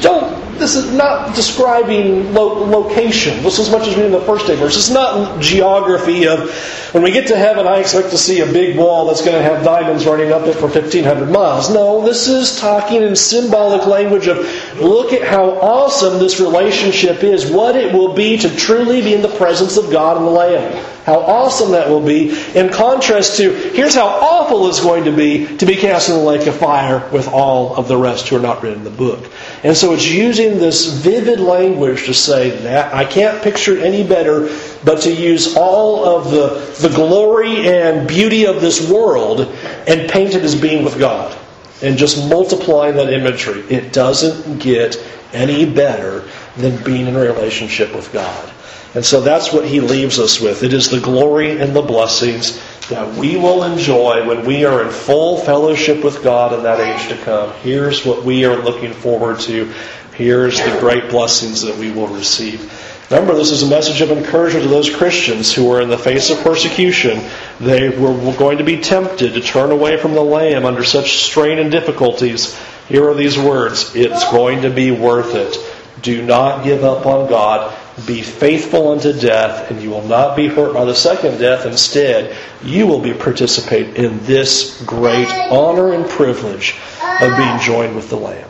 don't 0.00 0.40
this 0.60 0.76
is 0.76 0.92
not 0.92 1.34
describing 1.34 2.34
lo- 2.34 2.66
location. 2.66 3.42
This 3.42 3.58
is 3.58 3.68
as 3.68 3.72
much 3.72 3.88
as 3.88 3.96
we 3.96 4.04
in 4.04 4.12
the 4.12 4.20
first 4.20 4.46
day 4.46 4.56
verse. 4.56 4.76
It's 4.76 4.90
not 4.90 5.40
geography 5.40 6.28
of 6.28 6.50
when 6.92 7.02
we 7.02 7.12
get 7.12 7.28
to 7.28 7.36
heaven, 7.36 7.66
I 7.66 7.78
expect 7.78 8.10
to 8.10 8.18
see 8.18 8.40
a 8.40 8.46
big 8.46 8.76
wall 8.76 9.06
that's 9.06 9.24
going 9.24 9.36
to 9.36 9.42
have 9.42 9.64
diamonds 9.64 10.04
running 10.04 10.32
up 10.32 10.46
it 10.46 10.54
for 10.54 10.66
1,500 10.66 11.30
miles. 11.30 11.70
No, 11.70 12.04
this 12.04 12.28
is 12.28 12.58
talking 12.58 13.02
in 13.02 13.16
symbolic 13.16 13.86
language 13.86 14.26
of 14.26 14.38
look 14.80 15.12
at 15.12 15.26
how 15.26 15.50
awesome 15.60 16.18
this 16.18 16.40
relationship 16.40 17.24
is, 17.24 17.50
what 17.50 17.74
it 17.74 17.92
will 17.92 18.14
be 18.14 18.36
to 18.38 18.54
truly 18.56 19.00
be 19.00 19.14
in 19.14 19.22
the 19.22 19.34
presence 19.36 19.76
of 19.76 19.90
God 19.90 20.18
in 20.18 20.24
the 20.24 20.30
Lamb. 20.30 20.84
How 21.10 21.18
awesome 21.18 21.72
that 21.72 21.88
will 21.88 22.06
be, 22.06 22.30
in 22.54 22.68
contrast 22.68 23.38
to 23.38 23.52
here's 23.52 23.96
how 23.96 24.06
awful 24.06 24.68
it's 24.68 24.78
going 24.78 25.02
to 25.06 25.10
be 25.10 25.56
to 25.56 25.66
be 25.66 25.74
cast 25.74 26.08
in 26.08 26.14
the 26.14 26.22
lake 26.22 26.46
of 26.46 26.54
fire 26.54 27.10
with 27.10 27.26
all 27.26 27.74
of 27.74 27.88
the 27.88 27.96
rest 27.96 28.28
who 28.28 28.36
are 28.36 28.40
not 28.40 28.62
written 28.62 28.78
in 28.78 28.84
the 28.84 28.90
book. 28.90 29.28
And 29.64 29.76
so 29.76 29.92
it's 29.92 30.08
using 30.08 30.58
this 30.58 30.86
vivid 30.86 31.40
language 31.40 32.04
to 32.06 32.14
say 32.14 32.50
that 32.50 32.94
I 32.94 33.04
can't 33.04 33.42
picture 33.42 33.76
it 33.76 33.82
any 33.82 34.06
better, 34.06 34.56
but 34.84 35.00
to 35.00 35.12
use 35.12 35.56
all 35.56 36.04
of 36.04 36.30
the, 36.30 36.88
the 36.88 36.94
glory 36.94 37.68
and 37.68 38.06
beauty 38.06 38.46
of 38.46 38.60
this 38.60 38.88
world 38.88 39.40
and 39.88 40.08
paint 40.08 40.36
it 40.36 40.44
as 40.44 40.54
being 40.54 40.84
with 40.84 40.96
God. 40.96 41.36
And 41.82 41.98
just 41.98 42.28
multiplying 42.28 42.94
that 42.94 43.12
imagery. 43.12 43.62
It 43.62 43.92
doesn't 43.92 44.60
get 44.60 44.96
any 45.32 45.64
better 45.64 46.28
than 46.56 46.82
being 46.84 47.06
in 47.06 47.16
a 47.16 47.20
relationship 47.20 47.94
with 47.94 48.12
God. 48.12 48.52
And 48.94 49.04
so 49.04 49.20
that's 49.20 49.52
what 49.52 49.64
he 49.64 49.80
leaves 49.80 50.18
us 50.18 50.40
with. 50.40 50.62
It 50.62 50.72
is 50.72 50.90
the 50.90 51.00
glory 51.00 51.60
and 51.60 51.74
the 51.74 51.82
blessings 51.82 52.60
that 52.88 53.14
we 53.16 53.36
will 53.36 53.62
enjoy 53.62 54.26
when 54.26 54.44
we 54.44 54.64
are 54.64 54.82
in 54.82 54.90
full 54.90 55.38
fellowship 55.38 56.02
with 56.02 56.24
God 56.24 56.52
in 56.52 56.64
that 56.64 56.80
age 56.80 57.08
to 57.08 57.24
come. 57.24 57.52
Here's 57.62 58.04
what 58.04 58.24
we 58.24 58.44
are 58.44 58.56
looking 58.56 58.92
forward 58.92 59.38
to. 59.40 59.72
Here's 60.14 60.58
the 60.58 60.76
great 60.80 61.08
blessings 61.08 61.62
that 61.62 61.76
we 61.76 61.92
will 61.92 62.08
receive. 62.08 62.70
Remember, 63.10 63.34
this 63.34 63.50
is 63.50 63.62
a 63.62 63.68
message 63.68 64.00
of 64.02 64.10
encouragement 64.10 64.64
to 64.64 64.70
those 64.70 64.94
Christians 64.94 65.52
who 65.52 65.70
are 65.72 65.80
in 65.80 65.88
the 65.88 65.98
face 65.98 66.30
of 66.30 66.38
persecution. 66.40 67.20
They 67.60 67.88
were 67.88 68.36
going 68.36 68.58
to 68.58 68.64
be 68.64 68.78
tempted 68.78 69.34
to 69.34 69.40
turn 69.40 69.70
away 69.70 69.96
from 69.96 70.14
the 70.14 70.22
Lamb 70.22 70.64
under 70.64 70.84
such 70.84 71.24
strain 71.24 71.58
and 71.58 71.70
difficulties. 71.70 72.56
Here 72.88 73.08
are 73.08 73.14
these 73.14 73.38
words 73.38 73.94
It's 73.94 74.30
going 74.30 74.62
to 74.62 74.70
be 74.70 74.90
worth 74.90 75.34
it. 75.34 75.56
Do 76.02 76.22
not 76.22 76.64
give 76.64 76.84
up 76.84 77.06
on 77.06 77.28
God. 77.28 77.76
Be 78.06 78.22
faithful 78.22 78.92
unto 78.92 79.12
death, 79.12 79.70
and 79.70 79.82
you 79.82 79.90
will 79.90 80.06
not 80.06 80.36
be 80.36 80.48
hurt 80.48 80.74
by 80.74 80.84
the 80.84 80.94
second 80.94 81.38
death. 81.38 81.66
Instead, 81.66 82.36
you 82.62 82.86
will 82.86 83.00
be 83.00 83.12
participate 83.12 83.96
in 83.96 84.18
this 84.24 84.82
great 84.84 85.28
honor 85.50 85.92
and 85.92 86.08
privilege 86.08 86.76
of 87.02 87.36
being 87.36 87.58
joined 87.60 87.96
with 87.96 88.08
the 88.08 88.16
Lamb. 88.16 88.48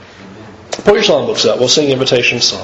Pull 0.71 0.95
your 0.95 1.03
songbooks 1.03 1.49
up. 1.49 1.59
We'll 1.59 1.69
sing 1.69 1.91
invitation 1.91 2.41
song. 2.41 2.59